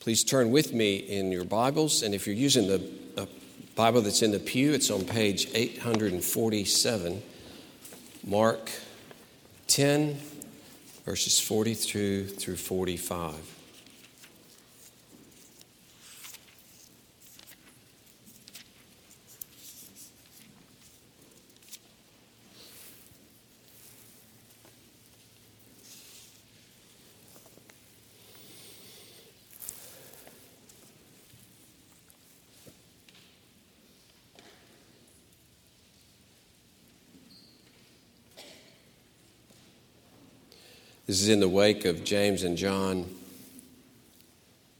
Please 0.00 0.22
turn 0.22 0.52
with 0.52 0.72
me 0.72 0.96
in 0.96 1.32
your 1.32 1.44
Bibles, 1.44 2.02
and 2.02 2.14
if 2.14 2.26
you're 2.26 2.36
using 2.36 2.68
the 2.68 2.80
uh, 3.16 3.26
Bible 3.74 4.00
that's 4.00 4.22
in 4.22 4.30
the 4.30 4.38
pew, 4.38 4.72
it's 4.72 4.90
on 4.90 5.04
page 5.04 5.48
847, 5.54 7.20
Mark 8.24 8.70
10, 9.66 10.16
verses 11.04 11.40
42 11.40 12.26
through 12.26 12.56
45. 12.56 13.57
This 41.08 41.22
is 41.22 41.30
in 41.30 41.40
the 41.40 41.48
wake 41.48 41.86
of 41.86 42.04
James 42.04 42.42
and 42.42 42.54
John 42.54 43.06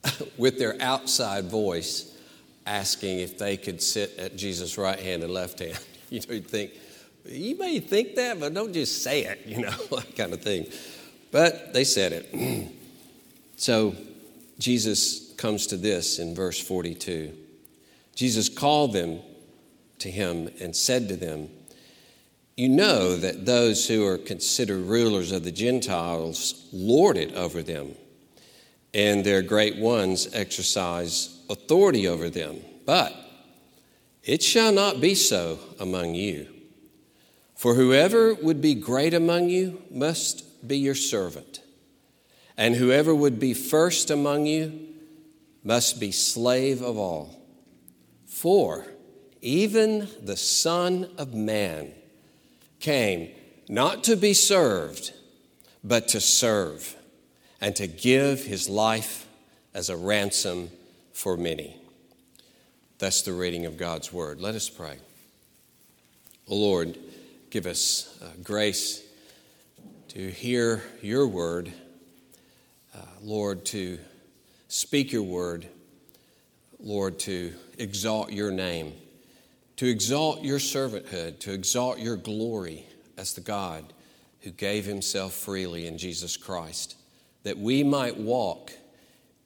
with 0.37 0.59
their 0.59 0.77
outside 0.79 1.47
voice 1.47 2.15
asking 2.67 3.21
if 3.21 3.39
they 3.39 3.57
could 3.57 3.83
sit 3.83 4.19
at 4.19 4.37
Jesus' 4.37 4.77
right 4.77 5.01
hand 5.01 5.25
and 5.25 5.33
left 5.33 5.59
hand. 5.59 5.79
You 6.11 6.21
know, 6.27 6.35
you 6.37 6.41
think, 6.41 6.71
you 7.27 7.59
may 7.59 7.81
think 7.81 8.15
that, 8.15 8.41
but 8.41 8.55
don't 8.55 8.73
just 8.73 9.03
say 9.03 9.25
it, 9.25 9.43
you 9.45 9.61
know, 9.61 9.71
that 9.91 10.17
kind 10.17 10.33
of 10.33 10.41
thing. 10.41 10.67
But 11.31 11.75
they 11.75 11.85
said 11.85 12.13
it. 12.15 12.73
so 13.57 13.95
Jesus 14.59 15.35
comes 15.35 15.67
to 15.67 15.77
this 15.77 16.19
in 16.19 16.35
verse 16.35 16.59
42. 16.59 17.37
Jesus 18.15 18.49
called 18.49 18.95
them 18.95 19.21
to 19.99 20.11
him 20.11 20.49
and 20.61 20.75
said 20.75 21.09
to 21.09 21.17
them, 21.17 21.51
you 22.59 22.69
know 22.69 23.15
that 23.15 23.47
those 23.47 23.87
who 23.87 24.05
are 24.05 24.19
considered 24.19 24.81
rulers 24.81 25.31
of 25.31 25.45
the 25.45 25.53
Gentiles 25.53 26.67
lord 26.73 27.17
it 27.17 27.33
over 27.35 27.63
them, 27.63 27.95
and 28.93 29.23
their 29.23 29.43
great 29.43 29.77
ones 29.77 30.29
exercise 30.35 31.41
authority 31.49 32.09
over 32.09 32.29
them. 32.29 32.59
But 32.85 33.15
it 34.25 34.43
shall 34.43 34.73
not 34.73 35.01
be 35.01 35.15
so 35.15 35.61
among 35.79 36.17
you. 36.17 36.49
For 37.55 37.75
whoever 37.75 38.35
would 38.35 38.61
be 38.61 38.75
great 38.75 39.15
among 39.15 39.51
you 39.51 39.81
must 39.89 40.67
be 40.67 40.79
your 40.79 40.97
servant, 40.97 41.61
and 42.57 42.75
whoever 42.75 43.15
would 43.15 43.39
be 43.39 43.55
first 43.55 44.11
among 44.11 44.47
you 44.47 44.97
must 45.63 46.01
be 46.01 46.11
slave 46.11 46.83
of 46.83 46.99
all. 46.99 47.41
For 48.27 48.85
even 49.41 50.09
the 50.21 50.37
Son 50.37 51.09
of 51.17 51.35
Man 51.35 51.93
came 52.81 53.31
not 53.69 54.05
to 54.05 54.17
be 54.17 54.35
served, 54.35 55.13
but 55.85 56.09
to 56.09 56.21
serve 56.21 56.97
and 57.61 57.75
to 57.77 57.87
give 57.87 58.45
his 58.45 58.69
life 58.69 59.27
as 59.75 59.91
a 59.91 59.97
ransom 59.97 60.71
for 61.13 61.37
many. 61.37 61.77
That's 62.99 63.23
the 63.23 63.33
reading 63.33 63.67
of 63.67 63.77
God's 63.77 64.13
word. 64.13 64.41
Let 64.41 64.55
us 64.55 64.69
pray. 64.69 64.97
O 66.49 66.55
Lord, 66.55 66.99
give 67.51 67.67
us 67.67 68.19
uh, 68.23 68.27
grace 68.43 69.03
to 70.09 70.31
hear 70.31 70.83
your 71.03 71.27
word, 71.27 71.73
uh, 72.95 73.01
Lord, 73.23 73.65
to 73.67 73.99
speak 74.69 75.13
your 75.13 75.23
word, 75.23 75.67
Lord, 76.81 77.19
to 77.21 77.53
exalt 77.79 78.33
your 78.33 78.51
name 78.51 78.95
to 79.79 79.87
exalt 79.87 80.43
your 80.43 80.59
servanthood, 80.59 81.39
to 81.39 81.53
exalt 81.53 82.01
your 82.01 82.17
glory 82.17 82.85
as 83.17 83.35
the 83.35 83.41
God 83.41 83.85
who 84.41 84.51
gave 84.51 84.85
himself 84.85 85.33
freely 85.33 85.87
in 85.87 85.97
Jesus 85.99 86.37
Christ, 86.37 86.97
that 87.45 87.57
we 87.57 87.85
might 87.85 88.17
walk 88.17 88.73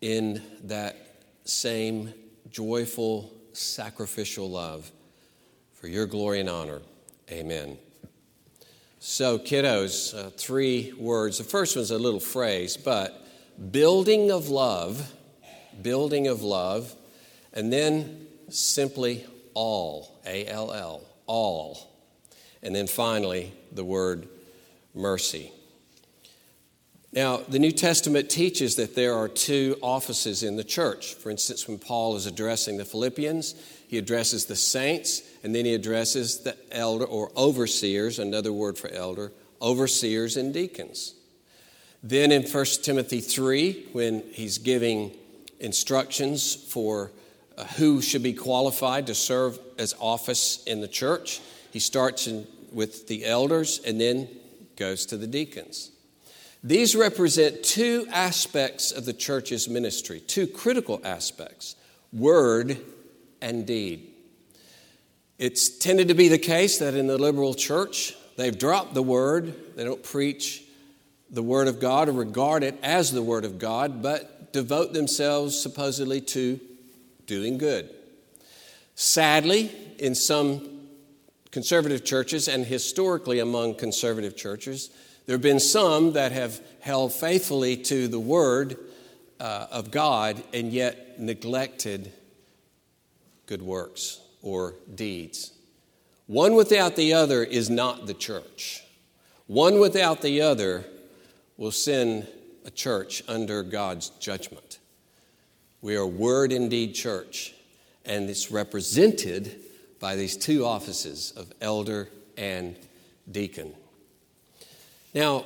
in 0.01 0.43
that 0.65 0.97
same 1.45 2.15
joyful, 2.51 3.31
sacrificial 3.53 4.51
love 4.51 4.91
for 5.75 5.87
your 5.87 6.07
glory 6.07 6.41
and 6.41 6.49
honor. 6.49 6.81
Amen. 7.31 7.77
So, 9.01 9.39
kiddos, 9.39 10.17
uh, 10.17 10.31
three 10.31 10.95
words. 10.97 11.39
The 11.39 11.45
first 11.45 11.77
one's 11.77 11.91
a 11.91 11.99
little 11.99 12.21
phrase, 12.21 12.79
but 12.79 13.27
building 13.71 14.31
of 14.31 14.49
love, 14.49 15.13
building 15.83 16.27
of 16.27 16.43
love, 16.43 16.95
and 17.53 17.71
then 17.71 18.29
simply 18.49 19.27
all, 19.55 20.21
A 20.27 20.47
L 20.47 20.73
L, 20.73 21.03
all. 21.27 21.91
And 22.63 22.75
then 22.75 22.87
finally, 22.87 23.53
the 23.73 23.85
word 23.85 24.29
mercy. 24.95 25.53
Now, 27.13 27.37
the 27.37 27.59
New 27.59 27.73
Testament 27.73 28.31
teaches 28.31 28.77
that 28.77 28.95
there 28.95 29.15
are 29.15 29.29
two 29.29 29.77
offices 29.83 30.43
in 30.43 30.57
the 30.57 30.65
church. 30.65 31.15
For 31.15 31.31
instance, 31.31 31.69
when 31.69 31.79
Paul 31.79 32.17
is 32.17 32.25
addressing 32.25 32.79
the 32.79 32.87
Philippians, 32.87 33.55
he 33.87 33.99
addresses 33.99 34.47
the 34.47 34.57
saints, 34.57 35.21
and 35.43 35.55
then 35.55 35.67
he 35.67 35.75
addresses 35.75 36.39
the 36.39 36.57
elder 36.71 37.05
or 37.05 37.31
overseers, 37.37 38.19
another 38.19 38.53
word 38.53 38.79
for 38.79 38.89
elder, 38.89 39.31
overseers 39.61 40.39
and 40.39 40.55
deacons. 40.55 41.13
Then 42.03 42.33
in 42.33 42.45
1 42.45 42.65
Timothy 42.83 43.21
3, 43.21 43.89
when 43.93 44.23
he's 44.33 44.57
giving 44.57 45.13
instructions 45.61 46.55
for 46.55 47.13
Uh, 47.57 47.65
who 47.65 48.01
should 48.01 48.23
be 48.23 48.33
qualified 48.33 49.07
to 49.07 49.15
serve 49.15 49.59
as 49.79 49.95
office 50.01 50.63
in 50.65 50.81
the 50.81 50.89
church. 50.89 51.41
He 51.71 51.81
starts 51.81 52.27
in, 52.27 52.47
with 52.73 53.09
the 53.09 53.27
elders 53.27 53.79
and 53.87 54.01
then 54.01 54.29
goes 54.77 55.05
to 55.07 55.19
the 55.19 55.27
deacons. 55.27 55.91
These 56.65 56.97
represent 56.97 57.63
two 57.63 58.07
aspects 58.11 58.91
of 58.91 59.05
the 59.05 59.13
church's 59.13 59.69
ministry, 59.69 60.21
two 60.21 60.47
critical 60.47 61.01
aspects 61.05 61.77
word 62.11 62.79
and 63.43 63.67
deed. 63.67 64.09
It's 65.39 65.69
tended 65.69 66.09
to 66.09 66.15
be 66.15 66.29
the 66.29 66.39
case 66.39 66.79
that 66.79 66.95
in 66.95 67.07
the 67.07 67.19
liberal 67.19 67.53
church, 67.53 68.15
they've 68.37 68.57
dropped 68.57 68.95
the 68.95 69.03
word, 69.03 69.77
they 69.77 69.85
don't 69.85 70.03
preach 70.03 70.63
the 71.31 71.43
word 71.43 71.69
of 71.69 71.81
God 71.81 72.09
or 72.09 72.13
regard 72.13 72.63
it 72.63 72.79
as 72.83 73.11
the 73.11 73.23
word 73.23 73.45
of 73.45 73.59
God, 73.59 74.03
but 74.03 74.53
devote 74.53 74.93
themselves 74.93 75.59
supposedly 75.59 76.21
to 76.21 76.61
doing 77.27 77.59
good. 77.59 77.91
Sadly, 78.95 79.71
in 79.99 80.15
some 80.15 80.89
conservative 81.51 82.05
churches 82.05 82.49
and 82.49 82.67
historically 82.67 83.39
among 83.39 83.75
conservative 83.75 84.37
churches, 84.37 84.91
there 85.27 85.35
have 85.35 85.43
been 85.43 85.61
some 85.61 86.13
that 86.13 86.33
have 86.33 86.61
held 86.81 87.13
faithfully 87.13 87.77
to 87.77 88.09
the 88.09 88.19
word 88.19 88.77
uh, 89.39 89.67
of 89.71 89.91
God 89.91 90.43
and 90.53 90.73
yet 90.73 91.21
neglected 91.21 92.13
good 93.47 93.63
works 93.63 94.21
or 94.43 94.75
deeds. 94.95 95.53
One 96.27 96.55
without 96.55 96.97
the 96.97 97.13
other 97.13 97.43
is 97.45 97.69
not 97.69 98.07
the 98.07 98.15
church. 98.15 98.83
One 99.47 99.79
without 99.81 100.23
the 100.23 100.41
other 100.41 100.85
will 101.57 101.73
send 101.73 102.27
a 102.65 102.71
church 102.71 103.23
under 103.29 103.63
God's 103.63 104.11
judgment. 104.21 104.72
We 105.83 105.97
are 105.97 106.07
Word 106.07 106.53
and 106.53 106.71
Deed 106.71 106.95
Church, 106.95 107.55
and 108.05 108.31
it's 108.31 108.53
represented 108.53 109.57
by 109.99 110.15
these 110.15 110.37
two 110.37 110.65
offices 110.65 111.33
of 111.37 111.53
elder 111.61 112.09
and 112.37 112.77
deacon. 113.29 113.75
Now, 115.13 115.45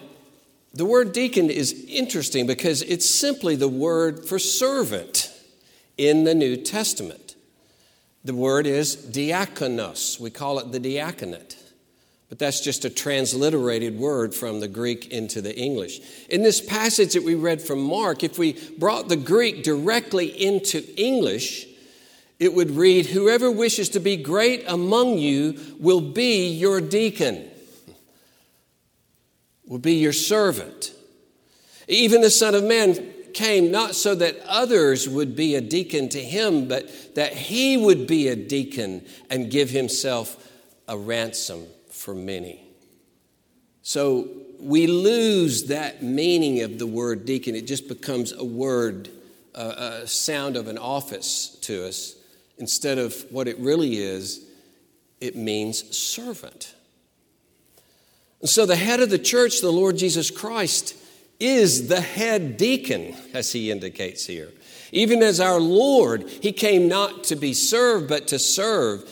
the 0.74 0.84
word 0.84 1.14
deacon 1.14 1.48
is 1.48 1.86
interesting 1.88 2.46
because 2.46 2.82
it's 2.82 3.08
simply 3.08 3.56
the 3.56 3.66
word 3.66 4.26
for 4.26 4.38
servant 4.38 5.32
in 5.96 6.24
the 6.24 6.34
New 6.34 6.58
Testament. 6.58 7.34
The 8.22 8.34
word 8.34 8.66
is 8.66 8.94
diakonos. 8.94 10.20
We 10.20 10.28
call 10.28 10.58
it 10.58 10.70
the 10.70 10.78
diaconate. 10.78 11.56
But 12.28 12.40
that's 12.40 12.60
just 12.60 12.84
a 12.84 12.90
transliterated 12.90 13.96
word 13.96 14.34
from 14.34 14.58
the 14.58 14.68
Greek 14.68 15.12
into 15.12 15.40
the 15.40 15.56
English. 15.56 16.00
In 16.28 16.42
this 16.42 16.60
passage 16.60 17.12
that 17.12 17.22
we 17.22 17.36
read 17.36 17.62
from 17.62 17.80
Mark, 17.80 18.24
if 18.24 18.36
we 18.36 18.54
brought 18.78 19.08
the 19.08 19.16
Greek 19.16 19.62
directly 19.62 20.26
into 20.26 20.82
English, 21.00 21.68
it 22.40 22.52
would 22.52 22.72
read, 22.72 23.06
Whoever 23.06 23.50
wishes 23.50 23.90
to 23.90 24.00
be 24.00 24.16
great 24.16 24.64
among 24.66 25.18
you 25.18 25.58
will 25.78 26.00
be 26.00 26.48
your 26.48 26.80
deacon, 26.80 27.48
will 29.66 29.78
be 29.78 29.94
your 29.94 30.12
servant. 30.12 30.92
Even 31.86 32.22
the 32.22 32.30
Son 32.30 32.56
of 32.56 32.64
Man 32.64 33.12
came 33.34 33.70
not 33.70 33.94
so 33.94 34.16
that 34.16 34.36
others 34.48 35.08
would 35.08 35.36
be 35.36 35.54
a 35.54 35.60
deacon 35.60 36.08
to 36.08 36.20
him, 36.20 36.66
but 36.66 37.14
that 37.14 37.34
he 37.34 37.76
would 37.76 38.08
be 38.08 38.26
a 38.28 38.34
deacon 38.34 39.06
and 39.30 39.50
give 39.50 39.70
himself 39.70 40.50
a 40.88 40.98
ransom 40.98 41.66
for 41.96 42.14
many. 42.14 42.62
So 43.82 44.28
we 44.58 44.86
lose 44.86 45.64
that 45.68 46.02
meaning 46.02 46.62
of 46.62 46.78
the 46.78 46.86
word 46.86 47.24
deacon. 47.24 47.54
It 47.54 47.66
just 47.66 47.88
becomes 47.88 48.32
a 48.32 48.44
word 48.44 49.10
a, 49.56 50.02
a 50.02 50.06
sound 50.06 50.56
of 50.56 50.68
an 50.68 50.78
office 50.78 51.56
to 51.62 51.86
us. 51.86 52.14
Instead 52.58 52.98
of 52.98 53.14
what 53.30 53.48
it 53.48 53.58
really 53.58 53.96
is, 53.96 54.44
it 55.20 55.34
means 55.34 55.96
servant. 55.96 56.74
And 58.40 58.48
so 58.48 58.66
the 58.66 58.76
head 58.76 59.00
of 59.00 59.10
the 59.10 59.18
church, 59.18 59.60
the 59.60 59.72
Lord 59.72 59.96
Jesus 59.96 60.30
Christ, 60.30 60.94
is 61.40 61.88
the 61.88 62.00
head 62.00 62.56
deacon, 62.56 63.14
as 63.34 63.52
he 63.52 63.70
indicates 63.70 64.26
here. 64.26 64.52
Even 64.92 65.22
as 65.22 65.40
our 65.40 65.60
Lord, 65.60 66.28
he 66.28 66.52
came 66.52 66.88
not 66.88 67.24
to 67.24 67.36
be 67.36 67.52
served, 67.52 68.08
but 68.08 68.28
to 68.28 68.38
serve. 68.38 69.10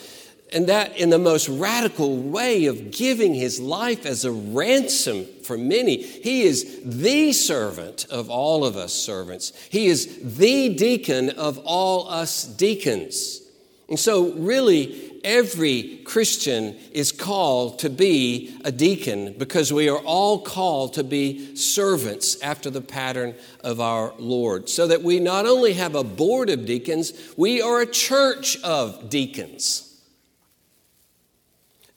And 0.53 0.67
that 0.67 0.95
in 0.97 1.09
the 1.09 1.19
most 1.19 1.49
radical 1.49 2.17
way 2.17 2.65
of 2.65 2.91
giving 2.91 3.33
his 3.33 3.59
life 3.59 4.05
as 4.05 4.25
a 4.25 4.31
ransom 4.31 5.25
for 5.43 5.57
many. 5.57 6.01
He 6.01 6.43
is 6.43 6.81
the 6.83 7.33
servant 7.33 8.05
of 8.09 8.29
all 8.29 8.63
of 8.63 8.77
us 8.77 8.93
servants. 8.93 9.53
He 9.69 9.87
is 9.87 10.37
the 10.37 10.75
deacon 10.75 11.31
of 11.31 11.59
all 11.65 12.09
us 12.09 12.43
deacons. 12.43 13.41
And 13.87 13.99
so, 13.99 14.31
really, 14.33 15.19
every 15.23 16.01
Christian 16.05 16.75
is 16.91 17.11
called 17.11 17.79
to 17.79 17.89
be 17.89 18.57
a 18.63 18.71
deacon 18.71 19.35
because 19.37 19.71
we 19.71 19.89
are 19.89 19.99
all 19.99 20.39
called 20.39 20.93
to 20.93 21.03
be 21.03 21.55
servants 21.55 22.41
after 22.41 22.71
the 22.71 22.81
pattern 22.81 23.35
of 23.63 23.79
our 23.79 24.13
Lord. 24.17 24.69
So 24.69 24.87
that 24.87 25.03
we 25.03 25.19
not 25.19 25.45
only 25.45 25.73
have 25.73 25.93
a 25.93 26.03
board 26.03 26.49
of 26.49 26.65
deacons, 26.65 27.13
we 27.37 27.61
are 27.61 27.81
a 27.81 27.85
church 27.85 28.59
of 28.63 29.09
deacons. 29.09 29.84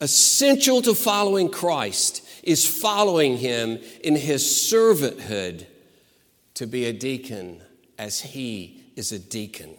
Essential 0.01 0.81
to 0.83 0.95
following 0.95 1.51
Christ 1.51 2.27
is 2.43 2.67
following 2.67 3.39
him 3.39 3.79
in 4.03 4.17
his 4.17 4.45
servanthood 4.45 5.67
to 6.55 6.67
be 6.67 6.85
a 6.87 6.93
deacon 6.93 7.61
as 7.99 8.21
he 8.21 8.85
is 8.97 9.13
a 9.13 9.19
deacon 9.19 9.75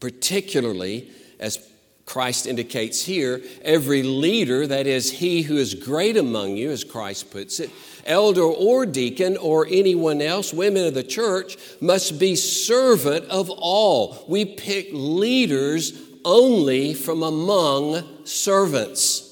particularly 0.00 1.10
as 1.38 1.68
Christ 2.04 2.46
indicates 2.46 3.04
here, 3.04 3.42
every 3.62 4.04
leader, 4.04 4.64
that 4.68 4.86
is, 4.86 5.10
he 5.10 5.42
who 5.42 5.56
is 5.56 5.74
great 5.74 6.16
among 6.16 6.56
you, 6.56 6.70
as 6.70 6.84
Christ 6.84 7.32
puts 7.32 7.58
it, 7.58 7.70
elder 8.04 8.44
or 8.44 8.86
deacon 8.86 9.36
or 9.36 9.66
anyone 9.68 10.22
else, 10.22 10.52
women 10.52 10.86
of 10.86 10.94
the 10.94 11.02
church, 11.02 11.56
must 11.80 12.20
be 12.20 12.36
servant 12.36 13.24
of 13.24 13.50
all. 13.50 14.24
We 14.28 14.44
pick 14.44 14.90
leaders 14.92 16.00
only 16.26 16.92
from 16.92 17.22
among 17.22 18.26
servants. 18.26 19.22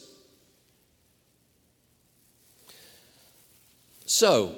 So, 4.07 4.55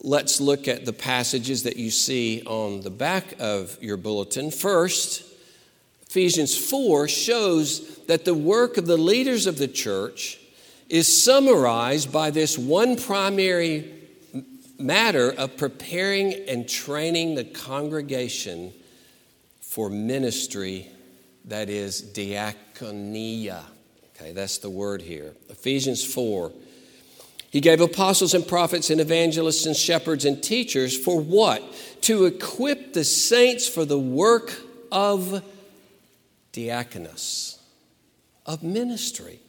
let's 0.00 0.38
look 0.38 0.68
at 0.68 0.84
the 0.84 0.92
passages 0.92 1.62
that 1.62 1.76
you 1.76 1.90
see 1.90 2.42
on 2.42 2.82
the 2.82 2.90
back 2.90 3.34
of 3.40 3.78
your 3.80 3.96
bulletin. 3.96 4.50
First, 4.50 5.24
Ephesians 6.06 6.56
4 6.56 7.08
shows 7.08 8.04
that 8.04 8.26
the 8.26 8.34
work 8.34 8.76
of 8.76 8.86
the 8.86 8.98
leaders 8.98 9.46
of 9.46 9.56
the 9.56 9.66
church 9.66 10.38
is 10.90 11.24
summarized 11.24 12.12
by 12.12 12.30
this 12.30 12.58
one 12.58 12.96
primary 12.96 13.92
matter 14.78 15.32
of 15.32 15.56
preparing 15.56 16.34
and 16.48 16.68
training 16.68 17.34
the 17.34 17.44
congregation 17.44 18.74
for 19.62 19.88
ministry 19.88 20.90
that 21.46 21.68
is 21.68 22.02
diaconia. 22.02 23.62
Okay, 24.14 24.32
that's 24.32 24.58
the 24.58 24.70
word 24.70 25.02
here. 25.02 25.34
Ephesians 25.48 26.04
4 26.04 26.52
he 27.56 27.60
gave 27.62 27.80
apostles 27.80 28.34
and 28.34 28.46
prophets 28.46 28.90
and 28.90 29.00
evangelists 29.00 29.64
and 29.64 29.74
shepherds 29.74 30.26
and 30.26 30.42
teachers 30.42 30.94
for 30.94 31.18
what? 31.18 31.62
To 32.02 32.26
equip 32.26 32.92
the 32.92 33.02
saints 33.02 33.66
for 33.66 33.86
the 33.86 33.98
work 33.98 34.52
of 34.92 35.42
diaconus, 36.52 37.58
of 38.44 38.62
ministry. 38.62 39.40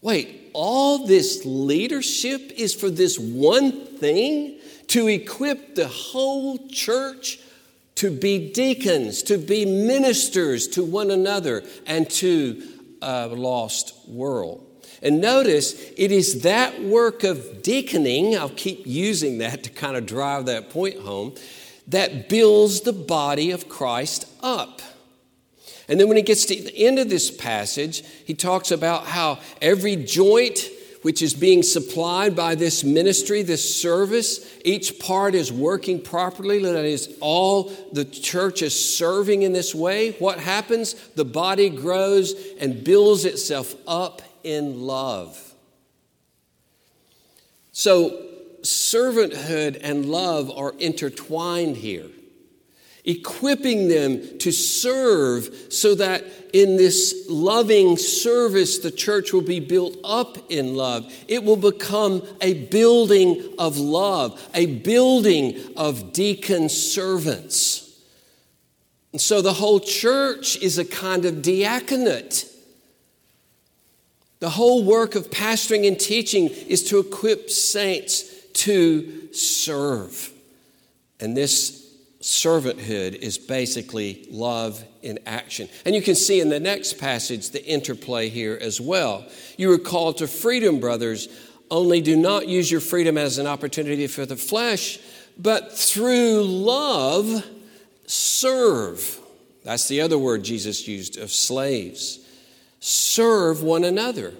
Wait, 0.00 0.50
all 0.52 1.06
this 1.06 1.42
leadership 1.44 2.40
is 2.56 2.74
for 2.74 2.90
this 2.90 3.20
one 3.20 3.86
thing? 3.98 4.58
To 4.88 5.06
equip 5.06 5.76
the 5.76 5.86
whole 5.86 6.66
church 6.66 7.38
to 7.96 8.10
be 8.10 8.50
deacons, 8.52 9.22
to 9.24 9.38
be 9.38 9.64
ministers 9.64 10.66
to 10.68 10.84
one 10.84 11.10
another 11.10 11.62
and 11.86 12.08
to 12.10 12.62
a 13.00 13.28
lost 13.28 13.94
world. 14.08 14.66
And 15.02 15.20
notice 15.20 15.74
it 15.96 16.12
is 16.12 16.42
that 16.42 16.80
work 16.82 17.24
of 17.24 17.62
deaconing, 17.62 18.36
I'll 18.36 18.48
keep 18.48 18.86
using 18.86 19.38
that 19.38 19.64
to 19.64 19.70
kind 19.70 19.96
of 19.96 20.06
drive 20.06 20.46
that 20.46 20.70
point 20.70 21.00
home, 21.00 21.34
that 21.88 22.28
builds 22.28 22.82
the 22.82 22.92
body 22.92 23.50
of 23.50 23.68
Christ 23.68 24.26
up. 24.40 24.80
And 25.88 25.98
then 25.98 26.06
when 26.06 26.16
he 26.16 26.22
gets 26.22 26.44
to 26.46 26.54
the 26.54 26.86
end 26.86 27.00
of 27.00 27.10
this 27.10 27.30
passage, 27.30 28.04
he 28.24 28.34
talks 28.34 28.70
about 28.70 29.06
how 29.06 29.40
every 29.60 29.96
joint 29.96 30.58
which 31.02 31.20
is 31.20 31.34
being 31.34 31.62
supplied 31.62 32.34
by 32.34 32.54
this 32.54 32.82
ministry, 32.84 33.42
this 33.42 33.80
service, 33.80 34.48
each 34.64 34.98
part 34.98 35.34
is 35.34 35.52
working 35.52 36.00
properly. 36.00 36.62
That 36.62 36.84
is, 36.84 37.14
all 37.20 37.72
the 37.92 38.04
church 38.04 38.62
is 38.62 38.96
serving 38.96 39.42
in 39.42 39.52
this 39.52 39.74
way. 39.74 40.12
What 40.12 40.38
happens? 40.38 40.94
The 41.14 41.24
body 41.24 41.68
grows 41.68 42.34
and 42.58 42.82
builds 42.82 43.24
itself 43.24 43.74
up 43.86 44.22
in 44.44 44.82
love. 44.82 45.54
So, 47.72 48.28
servanthood 48.62 49.80
and 49.82 50.06
love 50.06 50.50
are 50.50 50.72
intertwined 50.78 51.76
here, 51.78 52.06
equipping 53.04 53.88
them 53.88 54.38
to 54.38 54.52
serve 54.52 55.50
so 55.70 55.94
that 55.96 56.24
in 56.52 56.76
this 56.76 57.26
loving 57.28 57.96
service, 57.96 58.78
the 58.78 58.90
church 58.90 59.32
will 59.32 59.42
be 59.42 59.58
built 59.58 59.96
up 60.04 60.38
in 60.50 60.76
love. 60.76 61.12
It 61.26 61.42
will 61.42 61.56
become 61.56 62.22
a 62.40 62.66
building 62.66 63.54
of 63.58 63.78
love, 63.78 64.40
a 64.54 64.66
building 64.66 65.58
of 65.76 66.12
deacon 66.12 66.68
servants. 66.68 67.82
And 69.10 69.20
so 69.20 69.42
the 69.42 69.52
whole 69.52 69.80
church 69.80 70.56
is 70.58 70.78
a 70.78 70.84
kind 70.84 71.24
of 71.24 71.42
diaconate. 71.42 72.46
The 74.38 74.50
whole 74.50 74.84
work 74.84 75.14
of 75.14 75.30
pastoring 75.30 75.86
and 75.86 75.98
teaching 75.98 76.48
is 76.48 76.84
to 76.88 76.98
equip 76.98 77.50
saints 77.50 78.24
to 78.54 79.32
serve. 79.32 80.30
And 81.20 81.36
this 81.36 81.81
servanthood 82.22 83.16
is 83.16 83.36
basically 83.36 84.26
love 84.30 84.82
in 85.02 85.18
action. 85.26 85.68
And 85.84 85.94
you 85.94 86.00
can 86.00 86.14
see 86.14 86.40
in 86.40 86.48
the 86.48 86.60
next 86.60 86.98
passage 86.98 87.50
the 87.50 87.64
interplay 87.66 88.28
here 88.28 88.56
as 88.60 88.80
well. 88.80 89.26
You 89.58 89.70
are 89.72 89.78
called 89.78 90.18
to 90.18 90.28
freedom, 90.28 90.80
brothers, 90.80 91.28
only 91.70 92.00
do 92.00 92.16
not 92.16 92.48
use 92.48 92.70
your 92.70 92.80
freedom 92.80 93.18
as 93.18 93.38
an 93.38 93.46
opportunity 93.46 94.06
for 94.06 94.24
the 94.24 94.36
flesh, 94.36 94.98
but 95.36 95.72
through 95.72 96.44
love 96.44 97.44
serve. 98.06 99.18
That's 99.64 99.88
the 99.88 100.00
other 100.00 100.18
word 100.18 100.44
Jesus 100.44 100.86
used 100.86 101.18
of 101.18 101.30
slaves 101.30 102.20
serve 102.82 103.62
one 103.62 103.84
another. 103.84 104.34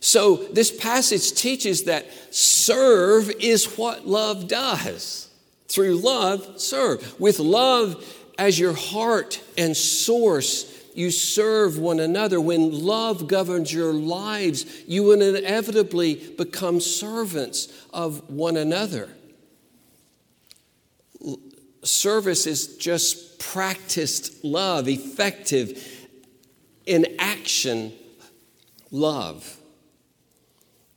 So, 0.00 0.36
this 0.36 0.70
passage 0.70 1.32
teaches 1.32 1.84
that 1.84 2.06
serve 2.34 3.30
is 3.40 3.76
what 3.78 4.06
love 4.06 4.48
does. 4.48 5.25
Through 5.68 5.96
love, 5.96 6.60
serve. 6.60 7.18
With 7.20 7.38
love 7.38 8.04
as 8.38 8.58
your 8.58 8.72
heart 8.74 9.42
and 9.56 9.76
source, 9.76 10.72
you 10.94 11.10
serve 11.10 11.78
one 11.78 12.00
another. 12.00 12.40
When 12.40 12.84
love 12.84 13.28
governs 13.28 13.72
your 13.72 13.92
lives, 13.92 14.64
you 14.86 15.02
will 15.02 15.20
inevitably 15.20 16.14
become 16.38 16.80
servants 16.80 17.68
of 17.92 18.30
one 18.30 18.56
another. 18.56 19.10
Service 21.82 22.46
is 22.46 22.76
just 22.78 23.38
practiced 23.38 24.42
love, 24.44 24.88
effective 24.88 26.08
in 26.86 27.06
action 27.18 27.92
love. 28.90 29.58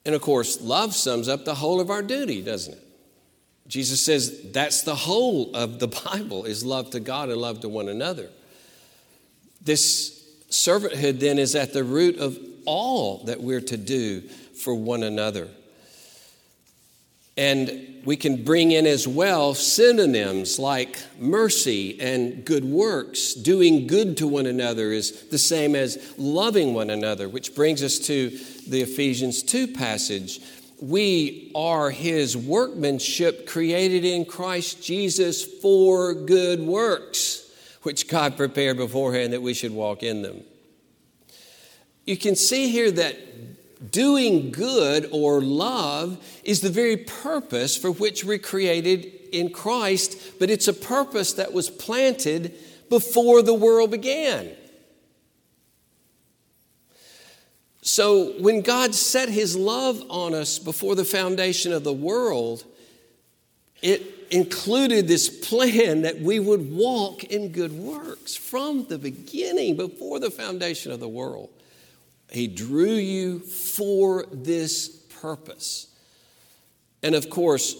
And 0.06 0.16
of 0.16 0.22
course, 0.22 0.62
love 0.62 0.96
sums 0.96 1.28
up 1.28 1.46
the 1.46 1.56
whole 1.56 1.80
of 1.82 1.90
our 1.90 2.02
duty, 2.02 2.42
doesn't 2.42 2.74
it? 2.74 2.89
Jesus 3.70 4.02
says 4.02 4.52
that's 4.52 4.82
the 4.82 4.96
whole 4.96 5.56
of 5.56 5.80
the 5.80 5.88
Bible 6.12 6.44
is 6.44 6.66
love 6.66 6.90
to 6.90 7.00
God 7.00 7.30
and 7.30 7.40
love 7.40 7.62
to 7.62 7.70
one 7.70 7.88
another. 7.88 8.30
This 9.62 10.26
servanthood 10.50 11.20
then 11.20 11.38
is 11.38 11.56
at 11.56 11.72
the 11.72 11.84
root 11.84 12.18
of 12.18 12.38
all 12.66 13.24
that 13.26 13.40
we're 13.40 13.62
to 13.62 13.78
do 13.78 14.22
for 14.22 14.74
one 14.74 15.04
another. 15.04 15.48
And 17.38 18.02
we 18.04 18.18
can 18.18 18.44
bring 18.44 18.72
in 18.72 18.86
as 18.86 19.08
well 19.08 19.54
synonyms 19.54 20.60
like 20.60 21.00
mercy 21.18 22.00
and 22.02 22.44
good 22.44 22.66
works. 22.66 23.34
Doing 23.34 23.88
good 23.88 24.18
to 24.18 24.28
one 24.28 24.46
another 24.46 24.92
is 24.92 25.30
the 25.30 25.38
same 25.38 25.74
as 25.76 26.14
loving 26.18 26.74
one 26.74 26.90
another, 26.90 27.30
which 27.30 27.56
brings 27.56 27.82
us 27.82 27.98
to 28.00 28.38
the 28.68 28.82
Ephesians 28.82 29.42
2 29.44 29.68
passage. 29.68 30.42
We 30.82 31.52
are 31.56 31.90
his 31.90 32.38
workmanship 32.38 33.48
created 33.48 34.06
in 34.06 34.26
Christ 34.26 34.84
Jesus 34.84 35.44
for 35.44 36.14
good 36.14 36.62
works, 36.62 37.52
which 37.84 38.08
God 38.08 38.38
prepared 38.38 38.78
beforehand 38.78 39.34
that 39.34 39.42
we 39.42 39.54
should 39.54 39.74
walk 39.74 40.04
in 40.04 40.22
them. 40.22 40.44
You 42.06 42.18
can 42.18 42.36
see 42.36 42.70
here 42.70 42.92
that 42.92 43.92
doing 43.92 44.52
good 44.52 45.08
or 45.12 45.42
love 45.42 46.18
is 46.44 46.62
the 46.62 46.70
very 46.70 46.98
purpose 46.98 47.78
for 47.78 47.92
which 47.92 48.24
we're 48.24 48.40
created 48.40 49.06
in 49.32 49.52
Christ, 49.52 50.40
but 50.40 50.50
it's 50.50 50.68
a 50.68 50.74
purpose 50.74 51.34
that 51.34 51.54
was 51.54 51.70
planted 51.70 52.56
before 52.90 53.42
the 53.42 53.54
world 53.54 53.92
began. 53.92 54.50
So, 57.92 58.34
when 58.40 58.62
God 58.62 58.94
set 58.94 59.30
his 59.30 59.56
love 59.56 60.04
on 60.12 60.36
us 60.36 60.60
before 60.60 60.94
the 60.94 61.04
foundation 61.04 61.74
of 61.74 61.84
the 61.84 61.92
world, 61.92 62.64
it 63.82 64.28
included 64.30 65.08
this 65.08 65.28
plan 65.28 66.04
that 66.04 66.22
we 66.22 66.40
would 66.40 66.72
walk 66.72 67.24
in 67.24 67.52
good 67.52 67.72
works 67.72 68.36
from 68.36 68.86
the 68.86 69.00
beginning, 69.00 69.76
before 69.76 70.20
the 70.20 70.30
foundation 70.30 70.92
of 70.92 71.00
the 71.00 71.08
world. 71.08 71.50
He 72.32 72.46
drew 72.46 72.94
you 72.94 73.40
for 73.40 74.28
this 74.32 74.90
purpose. 75.20 75.88
And 77.02 77.16
of 77.16 77.32
course, 77.32 77.76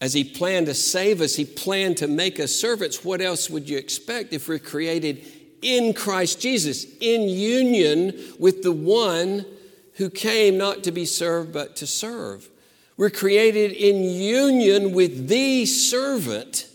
as 0.00 0.14
He 0.14 0.24
planned 0.24 0.66
to 0.66 0.74
save 0.74 1.20
us, 1.20 1.36
He 1.36 1.44
planned 1.44 1.98
to 1.98 2.08
make 2.08 2.40
us 2.40 2.52
servants. 2.52 3.04
What 3.04 3.20
else 3.20 3.48
would 3.48 3.70
you 3.70 3.78
expect 3.78 4.32
if 4.32 4.48
we're 4.48 4.58
created 4.58 5.24
in 5.62 5.94
Christ 5.94 6.40
Jesus, 6.40 6.84
in 7.00 7.28
union 7.28 8.18
with 8.38 8.62
the 8.62 8.72
one 8.72 9.46
who 9.94 10.10
came 10.10 10.58
not 10.58 10.82
to 10.84 10.92
be 10.92 11.04
served, 11.04 11.52
but 11.52 11.76
to 11.76 11.86
serve. 11.86 12.48
We're 12.96 13.10
created 13.10 13.72
in 13.72 14.02
union 14.02 14.92
with 14.92 15.28
the 15.28 15.64
servant, 15.66 16.68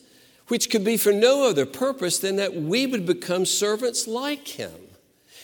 which 0.47 0.69
could 0.69 0.83
be 0.83 0.97
for 0.97 1.11
no 1.11 1.47
other 1.47 1.65
purpose 1.65 2.19
than 2.19 2.37
that 2.37 2.55
we 2.55 2.87
would 2.87 3.05
become 3.05 3.45
servants 3.45 4.07
like 4.07 4.47
him. 4.47 4.73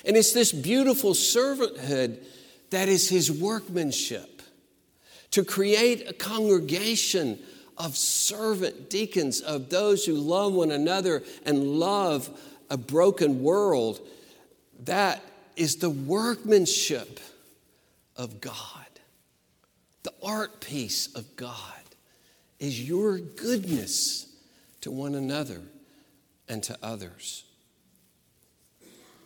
And 0.05 0.17
it's 0.17 0.33
this 0.33 0.51
beautiful 0.51 1.11
servanthood 1.11 2.23
that 2.71 2.89
is 2.89 3.09
his 3.09 3.31
workmanship 3.31 4.41
to 5.31 5.43
create 5.43 6.09
a 6.09 6.13
congregation 6.13 7.39
of 7.77 7.97
servant 7.97 8.89
deacons, 8.89 9.41
of 9.41 9.69
those 9.69 10.05
who 10.05 10.13
love 10.13 10.53
one 10.53 10.71
another 10.71 11.23
and 11.45 11.79
love 11.79 12.29
a 12.69 12.77
broken 12.77 13.41
world, 13.41 13.99
that 14.85 15.21
is 15.55 15.77
the 15.77 15.89
workmanship 15.89 17.19
of 18.15 18.41
God. 18.41 18.55
The 20.03 20.13
art 20.21 20.59
piece 20.59 21.13
of 21.15 21.35
God 21.35 21.57
is 22.59 22.87
your 22.87 23.17
goodness 23.17 24.27
to 24.81 24.91
one 24.91 25.15
another 25.15 25.61
and 26.49 26.61
to 26.63 26.77
others. 26.81 27.43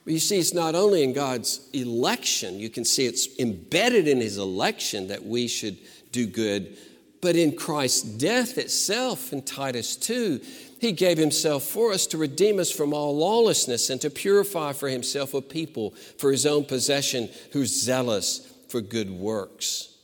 But 0.04 0.14
you 0.14 0.20
see, 0.20 0.40
it's 0.40 0.54
not 0.54 0.76
only 0.76 1.04
in 1.04 1.14
God's 1.14 1.68
election, 1.74 2.60
you 2.60 2.70
can 2.70 2.86
see 2.86 3.06
it's 3.06 3.28
embedded 3.40 4.08
in 4.08 4.22
His 4.22 4.38
election 4.38 5.08
that 5.08 5.26
we 5.26 5.48
should 5.48 5.78
do 6.12 6.26
good, 6.26 6.78
but 7.20 7.36
in 7.36 7.56
Christ's 7.56 8.04
death 8.04 8.58
itself 8.58 9.34
in 9.34 9.42
Titus 9.42 9.96
2, 9.98 10.40
he 10.80 10.92
gave 10.92 11.18
himself 11.18 11.64
for 11.64 11.92
us 11.92 12.06
to 12.08 12.18
redeem 12.18 12.60
us 12.60 12.72
from 12.72 12.94
all 12.94 13.18
lawlessness 13.18 13.90
and 13.90 14.00
to 14.02 14.10
purify 14.10 14.74
for 14.74 14.90
himself 14.90 15.34
a 15.34 15.42
people 15.42 15.92
for 16.18 16.32
his 16.32 16.46
own 16.46 16.66
possession 16.66 17.30
who's 17.52 17.84
zealous 17.84 18.52
for 18.70 18.82
good 18.82 19.10
works. 19.10 19.96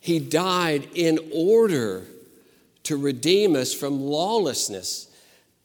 He 0.00 0.18
died 0.18 0.88
in 0.94 1.18
order 1.32 2.04
to 2.84 2.96
redeem 2.96 3.56
us 3.56 3.72
from 3.72 4.00
lawlessness. 4.00 5.08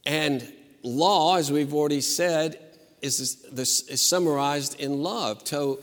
And 0.06 0.52
law, 0.84 1.36
as 1.36 1.52
we've 1.52 1.74
already 1.74 2.02
said, 2.02 2.60
is, 3.02 3.44
is 3.56 4.02
summarized 4.02 4.80
in 4.80 5.04
love. 5.04 5.44
To, 5.46 5.82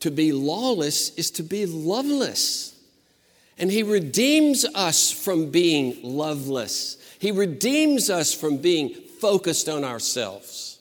to 0.00 0.10
be 0.10 0.32
lawless 0.32 1.14
is 1.14 1.30
to 1.32 1.42
be 1.42 1.66
loveless. 1.66 2.76
And 3.58 3.70
he 3.70 3.82
redeems 3.82 4.64
us 4.74 5.10
from 5.10 5.50
being 5.50 5.98
loveless. 6.02 6.96
He 7.18 7.30
redeems 7.30 8.10
us 8.10 8.34
from 8.34 8.56
being 8.56 8.94
focused 9.20 9.68
on 9.68 9.84
ourselves. 9.84 10.80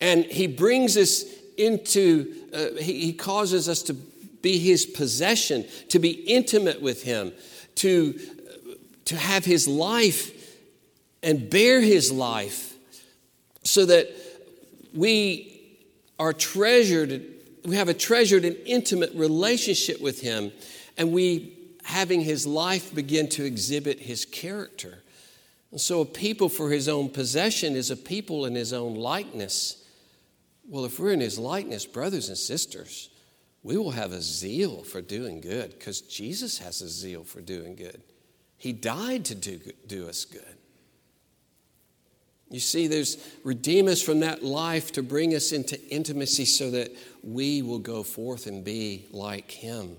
And 0.00 0.24
He 0.24 0.46
brings 0.46 0.96
us 0.96 1.24
into, 1.56 2.34
uh, 2.54 2.80
he, 2.80 3.00
he 3.00 3.12
causes 3.12 3.68
us 3.68 3.82
to 3.84 3.94
be 3.94 4.58
His 4.58 4.86
possession, 4.86 5.66
to 5.90 5.98
be 5.98 6.10
intimate 6.10 6.80
with 6.80 7.02
Him, 7.02 7.32
to, 7.76 8.18
to 9.04 9.16
have 9.16 9.44
His 9.44 9.68
life 9.68 10.56
and 11.22 11.50
bear 11.50 11.80
His 11.80 12.10
life 12.10 12.74
so 13.62 13.84
that 13.84 14.10
we 14.94 15.76
are 16.18 16.32
treasured, 16.32 17.22
we 17.64 17.76
have 17.76 17.88
a 17.90 17.94
treasured 17.94 18.46
and 18.46 18.56
intimate 18.64 19.12
relationship 19.14 20.00
with 20.00 20.22
Him, 20.22 20.52
and 21.00 21.12
we, 21.12 21.56
having 21.82 22.20
His 22.20 22.46
life, 22.46 22.94
begin 22.94 23.28
to 23.30 23.44
exhibit 23.44 23.98
His 23.98 24.24
character. 24.24 25.02
And 25.70 25.80
so, 25.80 26.00
a 26.00 26.04
people 26.04 26.48
for 26.48 26.70
his 26.70 26.88
own 26.88 27.08
possession 27.08 27.76
is 27.76 27.90
a 27.90 27.96
people 27.96 28.44
in 28.44 28.54
his 28.54 28.72
own 28.72 28.96
likeness. 28.96 29.84
Well, 30.68 30.84
if 30.84 30.98
we're 30.98 31.12
in 31.12 31.20
his 31.20 31.38
likeness, 31.38 31.86
brothers 31.86 32.28
and 32.28 32.36
sisters, 32.36 33.08
we 33.62 33.76
will 33.76 33.92
have 33.92 34.12
a 34.12 34.20
zeal 34.20 34.82
for 34.82 35.00
doing 35.00 35.40
good 35.40 35.70
because 35.70 36.00
Jesus 36.00 36.58
has 36.58 36.82
a 36.82 36.88
zeal 36.88 37.24
for 37.24 37.40
doing 37.40 37.76
good. 37.76 38.02
He 38.56 38.72
died 38.72 39.24
to 39.26 39.34
do, 39.34 39.60
do 39.86 40.08
us 40.08 40.24
good. 40.24 40.56
You 42.50 42.60
see, 42.60 42.88
there's 42.88 43.16
redeem 43.44 43.86
us 43.86 44.02
from 44.02 44.20
that 44.20 44.42
life 44.42 44.90
to 44.92 45.04
bring 45.04 45.36
us 45.36 45.52
into 45.52 45.80
intimacy 45.88 46.46
so 46.46 46.72
that 46.72 46.90
we 47.22 47.62
will 47.62 47.78
go 47.78 48.02
forth 48.02 48.48
and 48.48 48.64
be 48.64 49.06
like 49.12 49.52
him. 49.52 49.96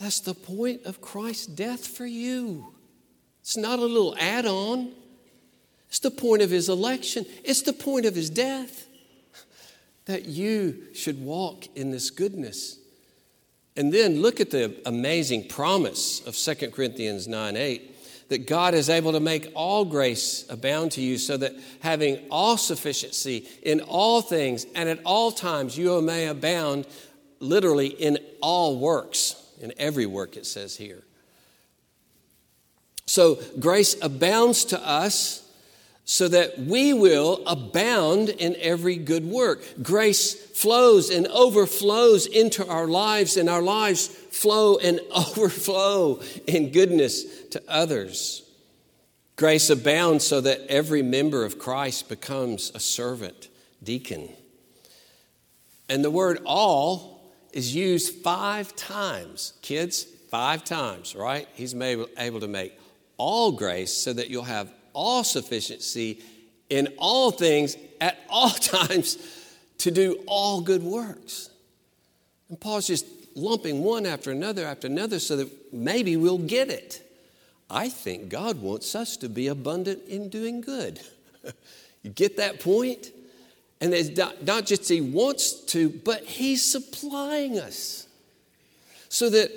That's 0.00 0.20
the 0.20 0.34
point 0.34 0.84
of 0.84 1.00
Christ's 1.00 1.46
death 1.46 1.86
for 1.86 2.06
you. 2.06 2.74
It's 3.40 3.56
not 3.56 3.78
a 3.78 3.84
little 3.84 4.14
add 4.18 4.46
on. 4.46 4.92
It's 5.88 6.00
the 6.00 6.10
point 6.10 6.42
of 6.42 6.50
his 6.50 6.68
election, 6.68 7.24
it's 7.44 7.62
the 7.62 7.72
point 7.72 8.06
of 8.06 8.14
his 8.14 8.28
death 8.28 8.86
that 10.06 10.26
you 10.26 10.84
should 10.94 11.22
walk 11.22 11.66
in 11.76 11.90
this 11.90 12.10
goodness. 12.10 12.78
And 13.76 13.92
then 13.92 14.22
look 14.22 14.40
at 14.40 14.50
the 14.50 14.74
amazing 14.86 15.48
promise 15.48 16.26
of 16.26 16.36
2 16.36 16.70
Corinthians 16.70 17.28
9 17.28 17.56
8 17.56 18.28
that 18.28 18.46
God 18.48 18.74
is 18.74 18.90
able 18.90 19.12
to 19.12 19.20
make 19.20 19.52
all 19.54 19.84
grace 19.84 20.44
abound 20.50 20.92
to 20.92 21.00
you, 21.00 21.16
so 21.16 21.36
that 21.36 21.52
having 21.80 22.18
all 22.30 22.56
sufficiency 22.56 23.46
in 23.62 23.80
all 23.80 24.20
things 24.20 24.66
and 24.74 24.88
at 24.88 25.00
all 25.04 25.30
times 25.30 25.78
you 25.78 26.00
may 26.02 26.26
abound, 26.26 26.86
literally 27.38 27.86
in 27.86 28.18
all 28.40 28.78
works, 28.78 29.45
in 29.60 29.72
every 29.78 30.06
work, 30.06 30.36
it 30.36 30.46
says 30.46 30.76
here. 30.76 31.02
So 33.06 33.38
grace 33.58 33.96
abounds 34.02 34.64
to 34.66 34.86
us 34.86 35.46
so 36.08 36.28
that 36.28 36.58
we 36.58 36.92
will 36.92 37.42
abound 37.46 38.28
in 38.28 38.54
every 38.60 38.96
good 38.96 39.24
work. 39.24 39.60
Grace 39.82 40.34
flows 40.34 41.10
and 41.10 41.26
overflows 41.26 42.26
into 42.26 42.66
our 42.68 42.86
lives, 42.86 43.36
and 43.36 43.50
our 43.50 43.60
lives 43.60 44.06
flow 44.06 44.78
and 44.78 45.00
overflow 45.10 46.20
in 46.46 46.70
goodness 46.70 47.24
to 47.48 47.62
others. 47.68 48.48
Grace 49.34 49.68
abounds 49.68 50.24
so 50.24 50.40
that 50.40 50.60
every 50.68 51.02
member 51.02 51.44
of 51.44 51.58
Christ 51.58 52.08
becomes 52.08 52.70
a 52.74 52.80
servant, 52.80 53.48
deacon. 53.82 54.28
And 55.88 56.04
the 56.04 56.10
word 56.10 56.38
all 56.44 57.15
is 57.56 57.74
used 57.74 58.16
five 58.16 58.76
times. 58.76 59.54
Kids, 59.62 60.04
five 60.04 60.62
times, 60.62 61.16
right? 61.16 61.48
He's 61.54 61.74
able 61.74 62.40
to 62.40 62.48
make 62.48 62.78
all 63.16 63.52
grace 63.52 63.90
so 63.90 64.12
that 64.12 64.28
you'll 64.28 64.42
have 64.42 64.70
all 64.92 65.24
sufficiency 65.24 66.22
in 66.68 66.92
all 66.98 67.30
things 67.30 67.78
at 67.98 68.18
all 68.28 68.50
times 68.76 69.16
to 69.78 69.90
do 69.90 70.22
all 70.26 70.60
good 70.60 70.82
works. 70.82 71.48
And 72.50 72.60
Paul's 72.60 72.86
just 72.86 73.06
lumping 73.34 73.82
one 73.82 74.04
after 74.04 74.30
another 74.30 74.66
after 74.66 74.86
another 74.86 75.18
so 75.18 75.36
that 75.36 75.72
maybe 75.72 76.18
we'll 76.18 76.36
get 76.36 76.68
it. 76.68 77.02
I 77.70 77.88
think 77.88 78.28
God 78.28 78.60
wants 78.60 78.94
us 78.94 79.16
to 79.18 79.30
be 79.30 79.46
abundant 79.46 80.06
in 80.08 80.28
doing 80.28 80.60
good. 80.60 81.00
you 82.02 82.10
get 82.10 82.36
that 82.36 82.60
point? 82.60 83.12
And 83.80 83.92
it's 83.92 84.16
not, 84.16 84.44
not 84.44 84.66
just 84.66 84.88
He 84.88 85.00
wants 85.00 85.52
to, 85.66 85.90
but 85.90 86.22
He's 86.24 86.64
supplying 86.64 87.58
us 87.58 88.06
so 89.08 89.30
that 89.30 89.50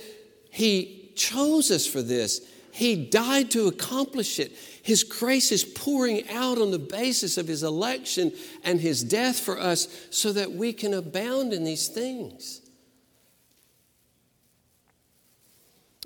He 0.50 1.12
chose 1.16 1.72
us 1.72 1.88
for 1.88 2.02
this. 2.02 2.42
He 2.72 3.06
died 3.08 3.52
to 3.52 3.68
accomplish 3.68 4.40
it. 4.40 4.54
His 4.84 5.04
grace 5.04 5.52
is 5.52 5.64
pouring 5.64 6.28
out 6.30 6.58
on 6.58 6.72
the 6.72 6.80
basis 6.80 7.38
of 7.38 7.48
His 7.48 7.64
election 7.64 8.32
and 8.64 8.80
His 8.80 9.04
death 9.04 9.40
for 9.40 9.60
us 9.60 9.88
so 10.10 10.32
that 10.34 10.52
we 10.52 10.74
can 10.74 10.94
abound 10.94 11.54
in 11.54 11.64
these 11.64 11.88
things. 11.88 12.62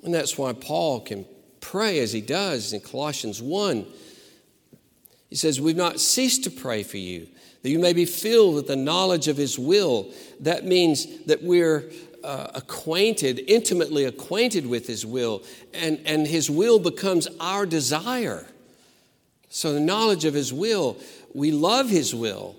And 0.04 0.12
that's 0.12 0.36
why 0.36 0.52
Paul 0.52 1.00
can 1.00 1.24
pray 1.60 1.98
as 2.00 2.12
he 2.12 2.20
does 2.20 2.72
in 2.74 2.80
Colossians 2.80 3.40
1. 3.40 3.86
He 5.30 5.36
says, 5.36 5.60
We've 5.60 5.74
not 5.74 5.98
ceased 5.98 6.44
to 6.44 6.50
pray 6.50 6.82
for 6.82 6.98
you, 6.98 7.26
that 7.64 7.70
you 7.70 7.78
may 7.78 7.94
be 7.94 8.04
filled 8.04 8.54
with 8.54 8.66
the 8.66 8.76
knowledge 8.76 9.26
of 9.26 9.38
his 9.38 9.58
will. 9.58 10.12
That 10.40 10.66
means 10.66 11.24
that 11.24 11.42
we're 11.42 11.90
uh, 12.22 12.48
acquainted, 12.54 13.42
intimately 13.46 14.04
acquainted 14.04 14.66
with 14.66 14.86
his 14.86 15.06
will, 15.06 15.42
and, 15.72 15.98
and 16.04 16.26
his 16.26 16.50
will 16.50 16.78
becomes 16.78 17.26
our 17.40 17.64
desire. 17.64 18.46
So, 19.48 19.72
the 19.72 19.80
knowledge 19.80 20.26
of 20.26 20.34
his 20.34 20.52
will, 20.52 20.98
we 21.32 21.52
love 21.52 21.88
his 21.88 22.14
will. 22.14 22.54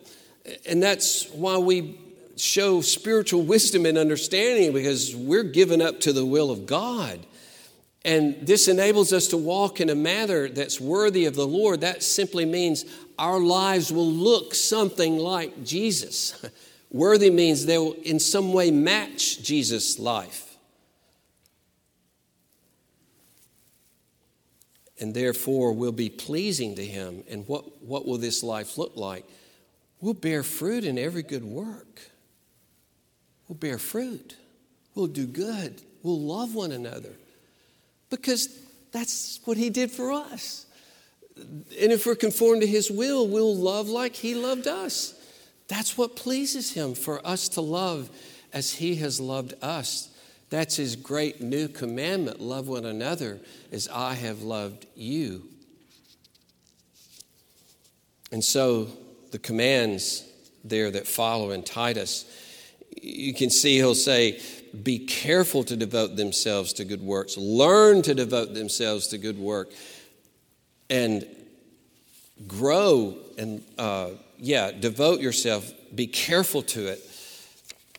And 0.68 0.82
that's 0.82 1.30
why 1.30 1.60
we 1.60 2.00
show 2.36 2.82
spiritual 2.82 3.44
wisdom 3.44 3.86
and 3.86 4.00
understanding 4.00 4.74
because 4.74 5.16
we're 5.16 5.44
given 5.44 5.84
up 5.84 6.00
to 6.00 6.14
the 6.14 6.26
will 6.26 6.50
of 6.50 6.66
God. 6.66 7.24
And 8.06 8.36
this 8.46 8.68
enables 8.68 9.12
us 9.14 9.28
to 9.30 9.38
walk 9.38 9.82
in 9.82 9.90
a 9.90 9.96
manner 9.96 10.48
that's 10.48 10.80
worthy 10.80 11.26
of 11.26 11.34
the 11.36 11.48
Lord. 11.48 11.82
That 11.82 12.04
simply 12.04 12.46
means 12.46 12.86
our 13.18 13.40
lives 13.40 13.92
will 13.92 14.12
look 14.12 14.56
something 14.56 15.18
like 15.18 15.64
Jesus. 15.64 16.46
worthy 16.92 17.30
means 17.30 17.66
they 17.66 17.78
will 17.78 17.94
in 18.04 18.20
some 18.20 18.54
way 18.54 18.72
match 18.72 19.42
Jesus' 19.42 20.00
life. 20.00 20.56
And 25.00 25.14
therefore 25.14 25.74
will 25.74 25.92
be 25.92 26.10
pleasing 26.10 26.76
to 26.76 26.86
Him. 26.86 27.24
And 27.30 27.46
what, 27.48 27.84
what 27.84 28.06
will 28.06 28.18
this 28.18 28.44
life 28.44 28.78
look 28.78 28.96
like? 28.96 29.26
We'll 30.00 30.14
bear 30.14 30.42
fruit 30.42 30.86
in 30.86 30.98
every 30.98 31.24
good 31.24 31.44
work. 31.44 32.00
We'll 33.48 33.58
bear 33.58 33.78
fruit. 33.78 34.38
We'll 34.94 35.08
do 35.08 35.28
good. 35.28 35.82
We'll 36.02 36.22
love 36.22 36.56
one 36.56 36.72
another 36.72 37.14
because 38.10 38.48
that's 38.92 39.42
what 39.44 39.58
He 39.58 39.70
did 39.70 39.92
for 39.92 40.12
us. 40.12 40.65
And 41.38 41.92
if 41.92 42.06
we're 42.06 42.16
conformed 42.16 42.62
to 42.62 42.68
His 42.68 42.90
will, 42.90 43.28
we'll 43.28 43.56
love 43.56 43.90
like 43.90 44.16
He 44.16 44.36
loved 44.36 44.68
us. 44.68 45.14
That's 45.68 45.98
what 45.98 46.16
pleases 46.16 46.74
Him 46.74 46.94
for 46.94 47.26
us 47.26 47.50
to 47.50 47.62
love 47.62 48.10
as 48.54 48.76
He 48.76 48.96
has 48.96 49.20
loved 49.20 49.54
us. 49.62 50.10
That's 50.50 50.76
His 50.76 50.96
great 50.96 51.42
new 51.42 51.68
commandment 51.68 52.40
love 52.40 52.68
one 52.68 52.86
another 52.86 53.40
as 53.72 53.88
I 53.88 54.14
have 54.14 54.44
loved 54.44 54.86
you. 54.96 55.44
And 58.32 58.44
so 58.44 58.88
the 59.32 59.40
commands 59.40 60.24
there 60.64 60.90
that 60.92 61.08
follow 61.08 61.52
in 61.52 61.64
Titus, 61.64 62.26
you 63.02 63.34
can 63.34 63.50
see 63.50 63.76
he'll 63.76 63.96
say, 63.96 64.42
be 64.84 65.00
careful 65.00 65.64
to 65.64 65.76
devote 65.76 66.16
themselves 66.16 66.74
to 66.74 66.86
good 66.86 67.02
works, 67.02 67.38
learn 67.38 68.02
to 68.02 68.14
devote 68.14 68.54
themselves 68.54 69.08
to 69.08 69.18
good 69.18 69.38
work, 69.38 69.72
and 70.90 71.26
grow 72.48 73.18
and, 73.38 73.64
uh, 73.78 74.10
yeah, 74.38 74.72
devote 74.72 75.20
yourself, 75.20 75.72
be 75.94 76.08
careful 76.08 76.62
to 76.62 76.88
it, 76.88 77.02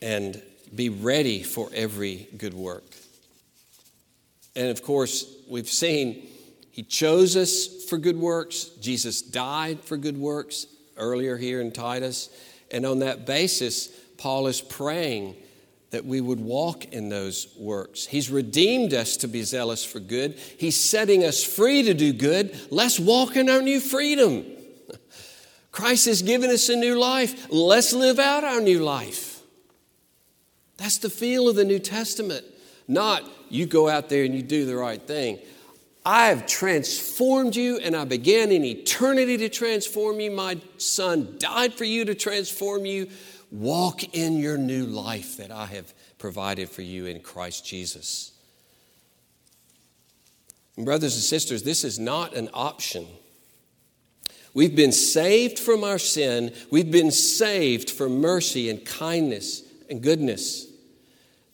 and 0.01 0.41
be 0.73 0.89
ready 0.89 1.43
for 1.43 1.69
every 1.73 2.27
good 2.37 2.53
work. 2.53 2.83
And 4.55 4.69
of 4.69 4.81
course, 4.81 5.25
we've 5.47 5.69
seen 5.69 6.27
he 6.71 6.83
chose 6.83 7.35
us 7.35 7.85
for 7.85 7.97
good 7.97 8.17
works, 8.17 8.65
Jesus 8.81 9.21
died 9.21 9.81
for 9.81 9.97
good 9.97 10.17
works 10.17 10.67
earlier 10.95 11.37
here 11.37 11.61
in 11.61 11.71
Titus. 11.71 12.29
And 12.69 12.85
on 12.85 12.99
that 12.99 13.25
basis, 13.25 13.87
Paul 14.17 14.47
is 14.47 14.61
praying 14.61 15.35
that 15.91 16.05
we 16.05 16.19
would 16.19 16.39
walk 16.39 16.85
in 16.85 17.09
those 17.09 17.47
works. 17.57 18.05
He's 18.05 18.29
redeemed 18.29 18.93
us 18.93 19.17
to 19.17 19.27
be 19.27 19.43
zealous 19.43 19.85
for 19.85 19.99
good. 19.99 20.33
He's 20.57 20.79
setting 20.79 21.23
us 21.23 21.43
free 21.43 21.83
to 21.83 21.93
do 21.93 22.11
good. 22.11 22.59
Let's 22.69 22.99
walk 22.99 23.35
in 23.37 23.49
our 23.49 23.61
new 23.61 23.79
freedom. 23.79 24.45
Christ 25.71 26.05
has 26.05 26.21
given 26.21 26.49
us 26.49 26.67
a 26.69 26.75
new 26.75 26.99
life. 26.99 27.47
Let's 27.49 27.93
live 27.93 28.19
out 28.19 28.43
our 28.43 28.59
new 28.59 28.83
life. 28.83 29.41
That's 30.75 30.97
the 30.97 31.09
feel 31.09 31.47
of 31.47 31.55
the 31.55 31.65
New 31.65 31.79
Testament. 31.79 32.45
Not 32.87 33.23
you 33.49 33.65
go 33.65 33.89
out 33.89 34.09
there 34.09 34.23
and 34.23 34.35
you 34.35 34.43
do 34.43 34.65
the 34.65 34.75
right 34.75 35.01
thing. 35.01 35.39
I 36.05 36.27
have 36.27 36.47
transformed 36.47 37.57
you, 37.57 37.79
and 37.79 37.93
I 37.93 38.05
began 38.05 38.49
in 38.49 38.63
eternity 38.63 39.35
to 39.37 39.49
transform 39.49 40.21
you. 40.21 40.31
My 40.31 40.57
son 40.77 41.35
died 41.37 41.73
for 41.73 41.83
you 41.83 42.05
to 42.05 42.15
transform 42.15 42.85
you. 42.85 43.09
Walk 43.51 44.15
in 44.15 44.37
your 44.37 44.57
new 44.57 44.85
life 44.85 45.37
that 45.37 45.51
I 45.51 45.65
have 45.67 45.93
provided 46.17 46.69
for 46.69 46.81
you 46.81 47.05
in 47.05 47.21
Christ 47.21 47.65
Jesus. 47.65 48.33
And 50.75 50.85
brothers 50.85 51.15
and 51.15 51.23
sisters, 51.23 51.63
this 51.63 51.83
is 51.83 51.97
not 51.97 52.35
an 52.35 52.49
option. 52.53 53.07
We've 54.53 54.75
been 54.75 54.91
saved 54.91 55.59
from 55.59 55.83
our 55.83 55.99
sin, 55.99 56.53
we've 56.71 56.91
been 56.91 57.11
saved 57.11 57.89
from 57.89 58.19
mercy 58.19 58.69
and 58.69 58.83
kindness 58.83 59.63
and 59.89 60.01
goodness. 60.01 60.67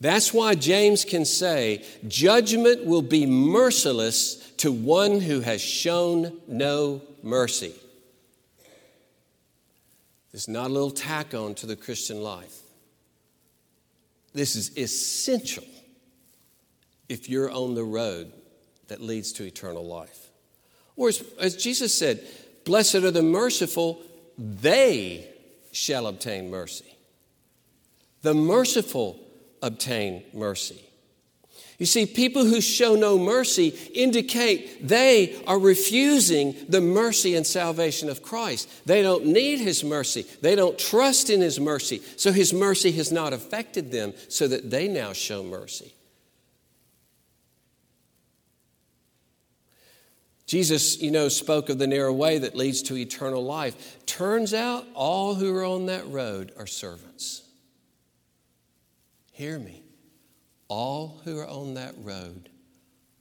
That's 0.00 0.34
why 0.34 0.54
James 0.54 1.04
can 1.04 1.24
say, 1.24 1.84
Judgment 2.08 2.84
will 2.84 3.02
be 3.02 3.26
merciless 3.26 4.36
to 4.58 4.72
one 4.72 5.20
who 5.20 5.40
has 5.40 5.60
shown 5.60 6.40
no 6.48 7.00
mercy. 7.22 7.74
It's 10.34 10.48
not 10.48 10.66
a 10.66 10.72
little 10.72 10.90
tack 10.90 11.32
on 11.32 11.54
to 11.56 11.66
the 11.66 11.76
Christian 11.76 12.20
life. 12.20 12.58
This 14.32 14.56
is 14.56 14.76
essential 14.76 15.64
if 17.08 17.28
you're 17.28 17.52
on 17.52 17.76
the 17.76 17.84
road 17.84 18.32
that 18.88 19.00
leads 19.00 19.32
to 19.34 19.44
eternal 19.44 19.86
life. 19.86 20.28
Or 20.96 21.08
as, 21.08 21.24
as 21.38 21.56
Jesus 21.56 21.96
said, 21.96 22.26
Blessed 22.64 22.96
are 22.96 23.12
the 23.12 23.22
merciful, 23.22 24.02
they 24.36 25.28
shall 25.70 26.08
obtain 26.08 26.50
mercy. 26.50 26.96
The 28.22 28.34
merciful 28.34 29.20
obtain 29.62 30.24
mercy. 30.32 30.82
You 31.78 31.86
see, 31.86 32.06
people 32.06 32.44
who 32.44 32.60
show 32.60 32.94
no 32.94 33.18
mercy 33.18 33.68
indicate 33.94 34.86
they 34.86 35.36
are 35.46 35.58
refusing 35.58 36.54
the 36.68 36.80
mercy 36.80 37.34
and 37.34 37.46
salvation 37.46 38.08
of 38.08 38.22
Christ. 38.22 38.68
They 38.86 39.02
don't 39.02 39.26
need 39.26 39.58
His 39.58 39.82
mercy, 39.82 40.24
they 40.40 40.54
don't 40.54 40.78
trust 40.78 41.30
in 41.30 41.40
His 41.40 41.58
mercy. 41.58 42.00
So 42.16 42.30
His 42.30 42.52
mercy 42.52 42.92
has 42.92 43.10
not 43.10 43.32
affected 43.32 43.90
them 43.90 44.14
so 44.28 44.46
that 44.48 44.70
they 44.70 44.86
now 44.86 45.12
show 45.12 45.42
mercy. 45.42 45.94
Jesus, 50.46 51.00
you 51.00 51.10
know, 51.10 51.28
spoke 51.28 51.70
of 51.70 51.78
the 51.78 51.86
narrow 51.86 52.12
way 52.12 52.38
that 52.38 52.54
leads 52.54 52.82
to 52.82 52.96
eternal 52.96 53.42
life. 53.42 54.04
Turns 54.06 54.54
out 54.54 54.86
all 54.94 55.34
who 55.34 55.52
are 55.56 55.64
on 55.64 55.86
that 55.86 56.06
road 56.08 56.52
are 56.56 56.66
servants. 56.66 57.42
Hear 59.32 59.58
me 59.58 59.84
all 60.68 61.20
who 61.24 61.38
are 61.38 61.46
on 61.46 61.74
that 61.74 61.94
road 61.98 62.48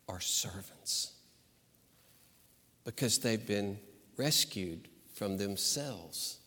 are 0.08 0.19
servants 0.19 1.13
because 2.86 3.19
they've 3.19 3.45
been 3.45 3.79
rescued 4.17 4.88
from 5.13 5.38
themselves. 5.38 6.38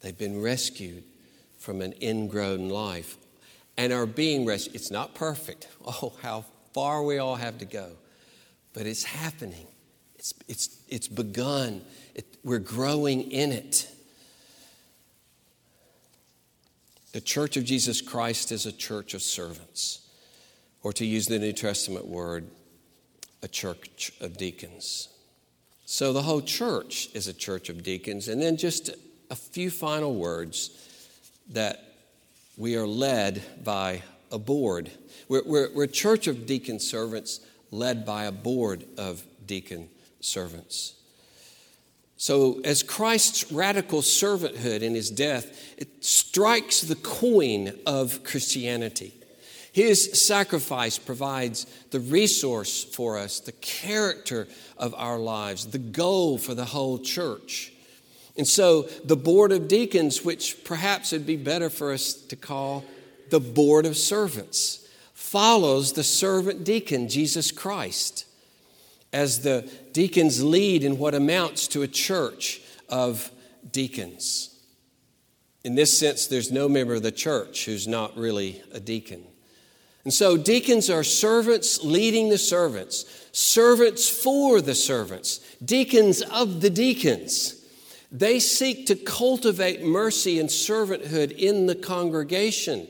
They've 0.00 0.16
been 0.16 0.40
rescued 0.40 1.04
from 1.58 1.80
an 1.80 1.94
ingrown 2.00 2.68
life 2.68 3.16
and 3.76 3.92
are 3.92 4.06
being 4.06 4.46
rescued. 4.46 4.76
It's 4.76 4.90
not 4.90 5.14
perfect. 5.14 5.68
Oh, 5.88 6.12
how 6.20 6.44
far 6.74 7.04
we 7.04 7.18
all 7.18 7.36
have 7.36 7.58
to 7.58 7.64
go. 7.64 7.92
But 8.72 8.86
it's 8.86 9.04
happening, 9.04 9.66
it's, 10.16 10.34
it's, 10.48 10.76
it's 10.88 11.08
begun. 11.08 11.82
It, 12.14 12.26
we're 12.42 12.58
growing 12.58 13.30
in 13.30 13.52
it. 13.52 13.88
The 17.16 17.22
Church 17.22 17.56
of 17.56 17.64
Jesus 17.64 18.02
Christ 18.02 18.52
is 18.52 18.66
a 18.66 18.72
church 18.72 19.14
of 19.14 19.22
servants, 19.22 20.06
or 20.82 20.92
to 20.92 21.06
use 21.06 21.26
the 21.26 21.38
New 21.38 21.54
Testament 21.54 22.06
word, 22.06 22.46
a 23.42 23.48
church 23.48 24.12
of 24.20 24.36
deacons. 24.36 25.08
So 25.86 26.12
the 26.12 26.20
whole 26.20 26.42
church 26.42 27.08
is 27.14 27.26
a 27.26 27.32
church 27.32 27.70
of 27.70 27.82
deacons. 27.82 28.28
And 28.28 28.42
then 28.42 28.58
just 28.58 28.90
a 29.30 29.34
few 29.34 29.70
final 29.70 30.14
words 30.14 30.78
that 31.54 31.82
we 32.58 32.76
are 32.76 32.86
led 32.86 33.42
by 33.64 34.02
a 34.30 34.38
board. 34.38 34.90
We're, 35.26 35.42
we're, 35.46 35.70
we're 35.72 35.84
a 35.84 35.88
church 35.88 36.26
of 36.26 36.44
deacon 36.44 36.78
servants 36.78 37.40
led 37.70 38.04
by 38.04 38.24
a 38.24 38.32
board 38.32 38.84
of 38.98 39.24
deacon 39.46 39.88
servants. 40.20 40.96
So, 42.18 42.60
as 42.64 42.82
Christ's 42.82 43.52
radical 43.52 44.00
servanthood 44.00 44.80
in 44.80 44.94
his 44.94 45.10
death, 45.10 45.74
it 45.76 46.02
strikes 46.02 46.80
the 46.80 46.94
coin 46.96 47.78
of 47.86 48.24
Christianity. 48.24 49.12
His 49.72 50.22
sacrifice 50.26 50.98
provides 50.98 51.66
the 51.90 52.00
resource 52.00 52.82
for 52.82 53.18
us, 53.18 53.40
the 53.40 53.52
character 53.52 54.48
of 54.78 54.94
our 54.94 55.18
lives, 55.18 55.66
the 55.66 55.78
goal 55.78 56.38
for 56.38 56.54
the 56.54 56.64
whole 56.64 56.98
church. 56.98 57.74
And 58.38 58.48
so, 58.48 58.82
the 59.04 59.16
board 59.16 59.52
of 59.52 59.68
deacons, 59.68 60.24
which 60.24 60.64
perhaps 60.64 61.12
it'd 61.12 61.26
be 61.26 61.36
better 61.36 61.68
for 61.68 61.92
us 61.92 62.14
to 62.14 62.36
call 62.36 62.84
the 63.28 63.40
board 63.40 63.84
of 63.84 63.98
servants, 63.98 64.88
follows 65.12 65.92
the 65.92 66.04
servant 66.04 66.64
deacon, 66.64 67.08
Jesus 67.10 67.50
Christ, 67.50 68.24
as 69.16 69.40
the 69.40 69.66
deacons 69.92 70.44
lead 70.44 70.84
in 70.84 70.98
what 70.98 71.14
amounts 71.14 71.68
to 71.68 71.80
a 71.80 71.88
church 71.88 72.60
of 72.90 73.30
deacons. 73.72 74.54
In 75.64 75.74
this 75.74 75.98
sense, 75.98 76.26
there's 76.26 76.52
no 76.52 76.68
member 76.68 76.94
of 76.94 77.02
the 77.02 77.10
church 77.10 77.64
who's 77.64 77.88
not 77.88 78.14
really 78.14 78.62
a 78.72 78.78
deacon. 78.78 79.24
And 80.04 80.12
so, 80.12 80.36
deacons 80.36 80.90
are 80.90 81.02
servants 81.02 81.82
leading 81.82 82.28
the 82.28 82.36
servants, 82.36 83.06
servants 83.32 84.06
for 84.06 84.60
the 84.60 84.74
servants, 84.74 85.38
deacons 85.64 86.20
of 86.20 86.60
the 86.60 86.70
deacons. 86.70 87.64
They 88.12 88.38
seek 88.38 88.84
to 88.86 88.96
cultivate 88.96 89.82
mercy 89.82 90.38
and 90.38 90.50
servanthood 90.50 91.32
in 91.32 91.64
the 91.64 91.74
congregation. 91.74 92.86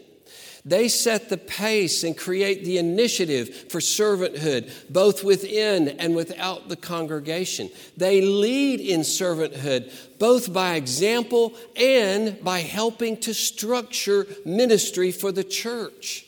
They 0.66 0.88
set 0.88 1.28
the 1.28 1.38
pace 1.38 2.02
and 2.02 2.18
create 2.18 2.64
the 2.64 2.78
initiative 2.78 3.70
for 3.70 3.78
servanthood, 3.78 4.68
both 4.90 5.22
within 5.22 5.88
and 5.88 6.16
without 6.16 6.68
the 6.68 6.74
congregation. 6.74 7.70
They 7.96 8.20
lead 8.20 8.80
in 8.80 9.02
servanthood, 9.02 9.92
both 10.18 10.52
by 10.52 10.74
example 10.74 11.54
and 11.76 12.42
by 12.42 12.60
helping 12.60 13.16
to 13.18 13.32
structure 13.32 14.26
ministry 14.44 15.12
for 15.12 15.30
the 15.30 15.44
church. 15.44 16.26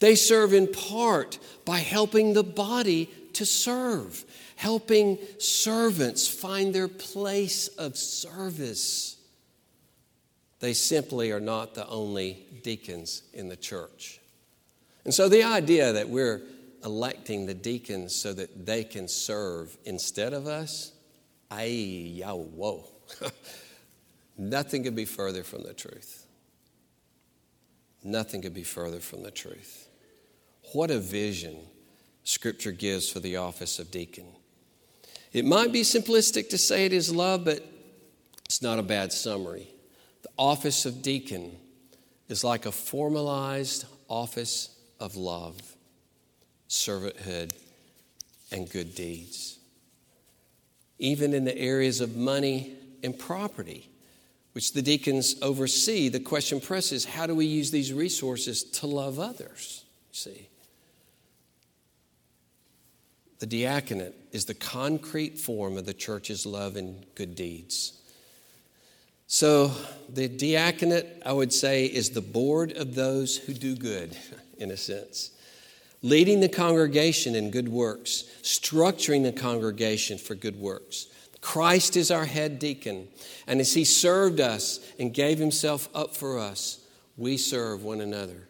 They 0.00 0.14
serve 0.14 0.54
in 0.54 0.72
part 0.72 1.38
by 1.66 1.80
helping 1.80 2.32
the 2.32 2.42
body 2.42 3.10
to 3.34 3.44
serve, 3.44 4.24
helping 4.56 5.18
servants 5.38 6.26
find 6.26 6.74
their 6.74 6.88
place 6.88 7.68
of 7.68 7.98
service. 7.98 9.15
They 10.60 10.72
simply 10.72 11.32
are 11.32 11.40
not 11.40 11.74
the 11.74 11.86
only 11.88 12.46
deacons 12.62 13.22
in 13.32 13.48
the 13.48 13.56
church. 13.56 14.20
And 15.04 15.12
so 15.12 15.28
the 15.28 15.42
idea 15.42 15.92
that 15.92 16.08
we're 16.08 16.42
electing 16.84 17.46
the 17.46 17.54
deacons 17.54 18.14
so 18.14 18.32
that 18.32 18.66
they 18.66 18.84
can 18.84 19.08
serve 19.08 19.76
instead 19.84 20.32
of 20.32 20.46
us, 20.46 20.92
I, 21.50 21.64
yeah, 21.64 22.32
whoa. 22.32 22.84
Nothing 24.38 24.84
could 24.84 24.96
be 24.96 25.04
further 25.04 25.42
from 25.42 25.62
the 25.62 25.74
truth. 25.74 26.26
Nothing 28.02 28.42
could 28.42 28.54
be 28.54 28.62
further 28.62 29.00
from 29.00 29.22
the 29.22 29.30
truth. 29.30 29.88
What 30.72 30.90
a 30.90 30.98
vision 30.98 31.56
Scripture 32.24 32.72
gives 32.72 33.08
for 33.08 33.20
the 33.20 33.36
office 33.36 33.78
of 33.78 33.90
deacon. 33.90 34.26
It 35.32 35.44
might 35.44 35.72
be 35.72 35.82
simplistic 35.82 36.48
to 36.48 36.58
say 36.58 36.86
it 36.86 36.92
is 36.92 37.14
love, 37.14 37.44
but 37.44 37.64
it's 38.44 38.62
not 38.62 38.78
a 38.78 38.82
bad 38.82 39.12
summary 39.12 39.68
office 40.36 40.86
of 40.86 41.02
deacon 41.02 41.56
is 42.28 42.44
like 42.44 42.66
a 42.66 42.72
formalized 42.72 43.86
office 44.08 44.70
of 45.00 45.16
love, 45.16 45.60
servanthood, 46.68 47.52
and 48.50 48.70
good 48.70 48.94
deeds. 48.94 49.58
Even 50.98 51.34
in 51.34 51.44
the 51.44 51.56
areas 51.56 52.00
of 52.00 52.16
money 52.16 52.74
and 53.02 53.18
property, 53.18 53.88
which 54.52 54.72
the 54.72 54.82
deacons 54.82 55.36
oversee, 55.42 56.08
the 56.08 56.20
question 56.20 56.60
presses 56.60 57.04
how 57.04 57.26
do 57.26 57.34
we 57.34 57.44
use 57.44 57.70
these 57.70 57.92
resources 57.92 58.64
to 58.64 58.86
love 58.86 59.18
others? 59.18 59.84
See? 60.12 60.48
The 63.38 63.46
diaconate 63.46 64.14
is 64.32 64.46
the 64.46 64.54
concrete 64.54 65.38
form 65.38 65.76
of 65.76 65.84
the 65.84 65.92
church's 65.92 66.46
love 66.46 66.76
and 66.76 67.04
good 67.14 67.34
deeds. 67.34 68.00
So, 69.26 69.72
the 70.08 70.28
diaconate, 70.28 71.22
I 71.24 71.32
would 71.32 71.52
say, 71.52 71.86
is 71.86 72.10
the 72.10 72.20
board 72.20 72.72
of 72.72 72.94
those 72.94 73.36
who 73.36 73.52
do 73.54 73.74
good, 73.74 74.16
in 74.58 74.70
a 74.70 74.76
sense. 74.76 75.30
Leading 76.02 76.40
the 76.40 76.48
congregation 76.48 77.34
in 77.34 77.50
good 77.50 77.68
works, 77.68 78.24
structuring 78.42 79.24
the 79.24 79.32
congregation 79.32 80.18
for 80.18 80.34
good 80.34 80.56
works. 80.56 81.08
Christ 81.40 81.96
is 81.96 82.10
our 82.10 82.24
head 82.24 82.58
deacon, 82.58 83.08
and 83.46 83.60
as 83.60 83.74
he 83.74 83.84
served 83.84 84.40
us 84.40 84.80
and 84.98 85.12
gave 85.12 85.38
himself 85.38 85.88
up 85.94 86.14
for 86.14 86.38
us, 86.38 86.80
we 87.16 87.36
serve 87.36 87.82
one 87.82 88.00
another 88.00 88.48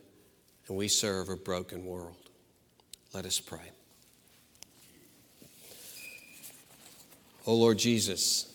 and 0.68 0.76
we 0.76 0.88
serve 0.88 1.28
a 1.28 1.36
broken 1.36 1.84
world. 1.86 2.16
Let 3.14 3.24
us 3.24 3.38
pray. 3.38 3.70
Oh 7.46 7.54
Lord 7.54 7.78
Jesus, 7.78 8.52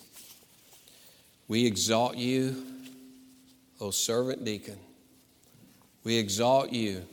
we 1.51 1.65
exalt 1.65 2.15
you, 2.15 2.63
O 3.81 3.91
servant 3.91 4.45
deacon. 4.45 4.79
We 6.05 6.15
exalt 6.15 6.71
you 6.71 7.03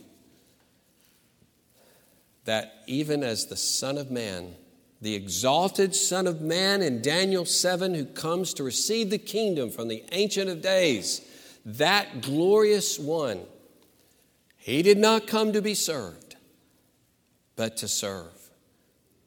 that 2.45 2.71
even 2.87 3.21
as 3.21 3.47
the 3.47 3.57
Son 3.57 3.97
of 3.97 4.11
Man, 4.11 4.55
the 5.01 5.13
exalted 5.13 5.93
Son 5.93 6.25
of 6.25 6.39
Man 6.39 6.81
in 6.81 7.01
Daniel 7.01 7.43
7, 7.43 7.93
who 7.93 8.05
comes 8.05 8.53
to 8.53 8.63
receive 8.63 9.09
the 9.09 9.17
kingdom 9.17 9.71
from 9.71 9.89
the 9.89 10.05
Ancient 10.13 10.49
of 10.49 10.61
Days, 10.61 11.19
that 11.65 12.21
glorious 12.21 12.97
one, 12.97 13.41
he 14.55 14.81
did 14.81 14.97
not 14.97 15.27
come 15.27 15.51
to 15.51 15.61
be 15.61 15.73
served, 15.73 16.37
but 17.57 17.75
to 17.75 17.89
serve 17.89 18.51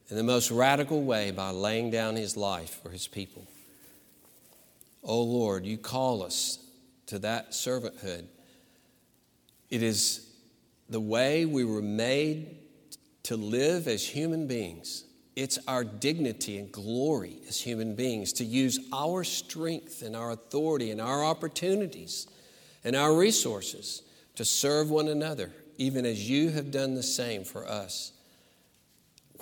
in 0.08 0.16
the 0.16 0.22
most 0.22 0.50
radical 0.50 1.02
way 1.02 1.30
by 1.30 1.50
laying 1.50 1.90
down 1.90 2.16
his 2.16 2.34
life 2.34 2.80
for 2.82 2.88
his 2.88 3.06
people. 3.06 3.46
Oh 5.02 5.22
Lord, 5.22 5.66
you 5.66 5.78
call 5.78 6.22
us 6.22 6.58
to 7.06 7.18
that 7.20 7.50
servanthood. 7.50 8.26
It 9.68 9.82
is 9.82 10.28
the 10.88 11.00
way 11.00 11.44
we 11.44 11.64
were 11.64 11.82
made 11.82 12.56
to 13.24 13.36
live 13.36 13.88
as 13.88 14.06
human 14.06 14.46
beings. 14.46 15.04
It's 15.34 15.58
our 15.66 15.82
dignity 15.82 16.58
and 16.58 16.70
glory 16.70 17.38
as 17.48 17.60
human 17.60 17.94
beings 17.94 18.34
to 18.34 18.44
use 18.44 18.78
our 18.92 19.24
strength 19.24 20.02
and 20.02 20.14
our 20.14 20.32
authority 20.32 20.90
and 20.90 21.00
our 21.00 21.24
opportunities 21.24 22.26
and 22.84 22.94
our 22.94 23.16
resources 23.16 24.02
to 24.36 24.44
serve 24.44 24.90
one 24.90 25.08
another, 25.08 25.52
even 25.78 26.04
as 26.04 26.28
you 26.28 26.50
have 26.50 26.70
done 26.70 26.94
the 26.94 27.02
same 27.02 27.44
for 27.44 27.66
us. 27.66 28.12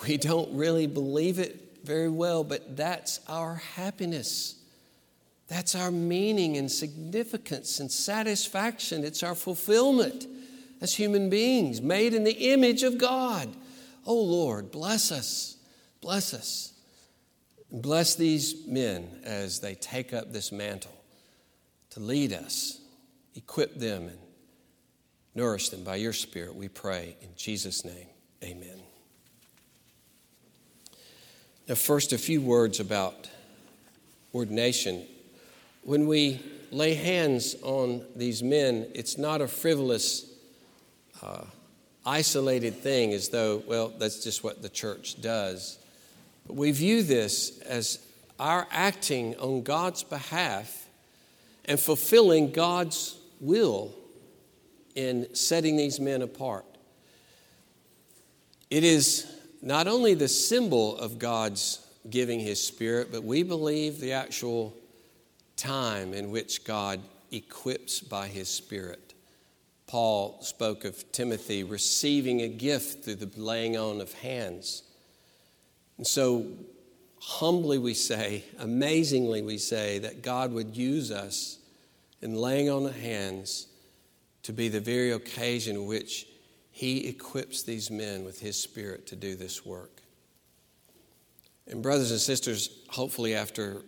We 0.07 0.17
don't 0.17 0.57
really 0.57 0.87
believe 0.87 1.39
it 1.39 1.81
very 1.85 2.09
well, 2.09 2.45
but 2.45 2.77
that's 2.77 3.21
our 3.29 3.57
happiness. 3.57 4.60
That's 5.51 5.75
our 5.75 5.91
meaning 5.91 6.57
and 6.57 6.71
significance 6.71 7.81
and 7.81 7.91
satisfaction. 7.91 9.03
It's 9.03 9.25
our 9.25 9.35
fulfillment 9.35 10.29
as 10.81 10.95
human 10.95 11.29
beings 11.29 11.83
made 11.83 12.15
in 12.15 12.23
the 12.23 12.53
image 12.53 12.85
of 12.85 12.99
God. 12.99 13.49
Oh 14.07 14.23
Lord, 14.23 14.71
bless 14.71 15.11
us. 15.11 15.57
Bless 16.01 16.33
us. 16.33 16.73
Bless 17.73 18.15
these 18.15 18.65
men 18.69 19.11
as 19.25 19.59
they 19.59 19.75
take 19.75 20.15
up 20.15 20.33
this 20.33 20.53
mantle 20.53 20.97
to 21.91 21.99
lead 21.99 22.33
us. 22.33 22.81
Equip 23.35 23.75
them 23.75 24.07
and 24.07 24.19
nourish 25.35 25.71
them 25.71 25.83
by 25.83 25.97
your 25.97 26.13
Spirit, 26.13 26.55
we 26.55 26.69
pray. 26.69 27.17
In 27.23 27.31
Jesus' 27.37 27.85
name, 27.85 28.07
amen. 28.45 28.81
Now, 31.69 31.75
first, 31.75 32.13
a 32.13 32.19
few 32.19 32.41
words 32.41 32.79
about 32.79 33.29
ordination 34.33 35.07
when 35.83 36.07
we 36.07 36.41
lay 36.71 36.95
hands 36.95 37.57
on 37.63 38.05
these 38.15 38.43
men, 38.43 38.87
it's 38.95 39.19
not 39.19 39.41
a 39.41 39.49
frivolous, 39.49 40.31
uh, 41.23 41.45
isolated 42.05 42.75
thing 42.75 43.13
as 43.13 43.29
though, 43.29 43.63
well, 43.67 43.93
that's 43.99 44.23
just 44.23 44.45
what 44.45 44.63
the 44.63 44.69
church 44.69 45.21
does. 45.21 45.79
But 46.47 46.57
we 46.57 46.71
view 46.73 47.03
this 47.03 47.61
as 47.61 47.99
our 48.39 48.67
acting 48.71 49.37
on 49.37 49.63
God's 49.63 50.03
behalf 50.03 50.87
and 51.67 51.79
fulfilling 51.79 52.53
God's 52.53 53.19
will 53.41 53.95
in 54.95 55.35
setting 55.35 55.77
these 55.77 56.01
men 56.01 56.23
apart. 56.23 56.65
It 58.71 58.85
is 58.85 59.31
not 59.63 59.87
only 59.89 60.15
the 60.15 60.29
symbol 60.29 60.97
of 60.97 61.19
God's 61.19 61.85
giving 62.09 62.41
His 62.41 62.63
Spirit, 62.63 63.13
but 63.13 63.25
we 63.25 63.43
believe 63.43 64.01
the 64.01 64.13
actual 64.13 64.75
time 65.61 66.15
in 66.15 66.31
which 66.31 66.65
God 66.65 67.01
equips 67.31 68.01
by 68.01 68.29
His 68.29 68.49
Spirit. 68.49 69.15
Paul 69.87 70.39
spoke 70.41 70.85
of 70.85 71.13
Timothy 71.13 71.65
receiving 71.65 72.41
a 72.41 72.49
gift 72.49 73.05
through 73.05 73.17
the 73.17 73.41
laying 73.41 73.77
on 73.77 74.01
of 74.01 74.13
hands. 74.15 74.85
And 75.99 76.07
so, 76.07 76.47
humbly 77.21 77.77
we 77.77 77.95
say, 77.95 78.45
amazingly 78.59 79.43
we 79.43 79.59
say, 79.59 79.99
that 79.99 80.23
God 80.23 80.53
would 80.53 80.77
use 80.77 81.11
us 81.11 81.59
in 82.23 82.35
laying 82.35 82.71
on 82.71 82.85
the 82.85 82.93
hands 82.93 83.67
to 84.45 84.53
be 84.53 84.69
the 84.69 84.81
very 84.81 85.11
occasion 85.11 85.77
in 85.77 85.87
which 85.87 86.27
He 86.71 87.07
equips 87.07 87.63
these 87.63 87.91
men 87.91 88.25
with 88.25 88.41
His 88.41 88.61
Spirit 88.61 89.07
to 89.09 89.17
do 89.17 89.35
this 89.35 89.67
work. 89.67 90.01
And, 91.67 91.83
brothers 91.83 92.11
and 92.11 92.21
sisters, 92.21 92.71
hopefully, 92.89 93.35
after 93.35 93.83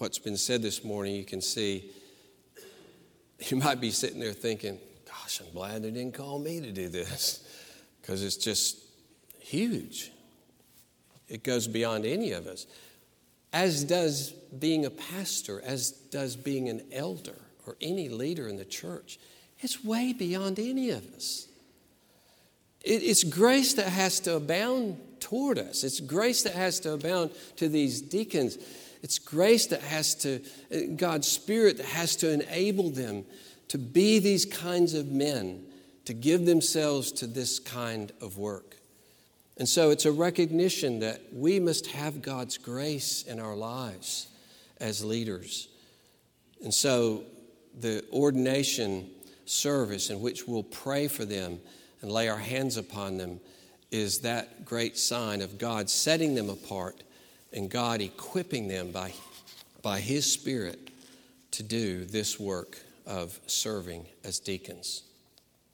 what's 0.00 0.18
been 0.18 0.38
said 0.38 0.62
this 0.62 0.82
morning, 0.82 1.14
you 1.14 1.24
can 1.24 1.42
see 1.42 1.90
you 3.50 3.58
might 3.58 3.82
be 3.82 3.90
sitting 3.90 4.18
there 4.18 4.32
thinking, 4.32 4.78
Gosh, 5.06 5.42
I'm 5.42 5.52
glad 5.52 5.82
they 5.82 5.90
didn't 5.90 6.14
call 6.14 6.38
me 6.38 6.58
to 6.60 6.72
do 6.72 6.88
this. 6.88 7.46
because 8.00 8.24
it's 8.24 8.38
just 8.38 8.78
huge. 9.40 10.10
It 11.28 11.44
goes 11.44 11.68
beyond 11.68 12.06
any 12.06 12.32
of 12.32 12.46
us, 12.46 12.66
as 13.52 13.84
does 13.84 14.30
being 14.30 14.86
a 14.86 14.90
pastor, 14.90 15.60
as 15.64 15.90
does 15.90 16.34
being 16.34 16.70
an 16.70 16.82
elder 16.90 17.38
or 17.66 17.76
any 17.82 18.08
leader 18.08 18.48
in 18.48 18.56
the 18.56 18.64
church. 18.64 19.18
It's 19.58 19.84
way 19.84 20.14
beyond 20.14 20.58
any 20.58 20.90
of 20.90 21.06
us. 21.14 21.46
It's 22.82 23.22
grace 23.22 23.74
that 23.74 23.88
has 23.88 24.18
to 24.20 24.36
abound 24.36 24.98
toward 25.20 25.58
us. 25.58 25.84
It's 25.84 26.00
grace 26.00 26.42
that 26.44 26.54
has 26.54 26.80
to 26.80 26.94
abound 26.94 27.32
to 27.56 27.68
these 27.68 28.00
deacons. 28.00 28.56
It's 29.02 29.18
grace 29.18 29.66
that 29.66 29.82
has 29.82 30.14
to, 30.16 30.42
uh, 30.72 30.94
God's 30.96 31.26
Spirit 31.26 31.78
that 31.78 31.86
has 31.86 32.16
to 32.16 32.30
enable 32.30 32.90
them 32.90 33.24
to 33.68 33.78
be 33.78 34.18
these 34.18 34.44
kinds 34.44 34.94
of 34.94 35.08
men, 35.08 35.64
to 36.04 36.12
give 36.12 36.44
themselves 36.44 37.12
to 37.12 37.26
this 37.26 37.58
kind 37.58 38.12
of 38.20 38.36
work. 38.36 38.76
And 39.56 39.68
so 39.68 39.90
it's 39.90 40.06
a 40.06 40.12
recognition 40.12 41.00
that 41.00 41.20
we 41.32 41.60
must 41.60 41.88
have 41.88 42.22
God's 42.22 42.58
grace 42.58 43.22
in 43.22 43.38
our 43.38 43.54
lives 43.54 44.28
as 44.80 45.04
leaders. 45.04 45.68
And 46.64 46.72
so 46.72 47.24
the 47.78 48.04
ordination 48.12 49.10
service 49.44 50.10
in 50.10 50.20
which 50.20 50.46
we'll 50.46 50.62
pray 50.62 51.08
for 51.08 51.24
them 51.24 51.60
and 52.00 52.10
lay 52.10 52.28
our 52.28 52.38
hands 52.38 52.76
upon 52.76 53.18
them 53.18 53.40
is 53.90 54.20
that 54.20 54.64
great 54.64 54.96
sign 54.96 55.42
of 55.42 55.58
God 55.58 55.90
setting 55.90 56.34
them 56.34 56.48
apart 56.48 57.02
and 57.52 57.70
God 57.70 58.00
equipping 58.00 58.68
them 58.68 58.90
by, 58.90 59.12
by 59.82 60.00
His 60.00 60.30
Spirit 60.30 60.90
to 61.52 61.62
do 61.62 62.04
this 62.04 62.38
work 62.38 62.78
of 63.06 63.38
serving 63.46 64.06
as 64.24 64.38
deacons. 64.38 65.02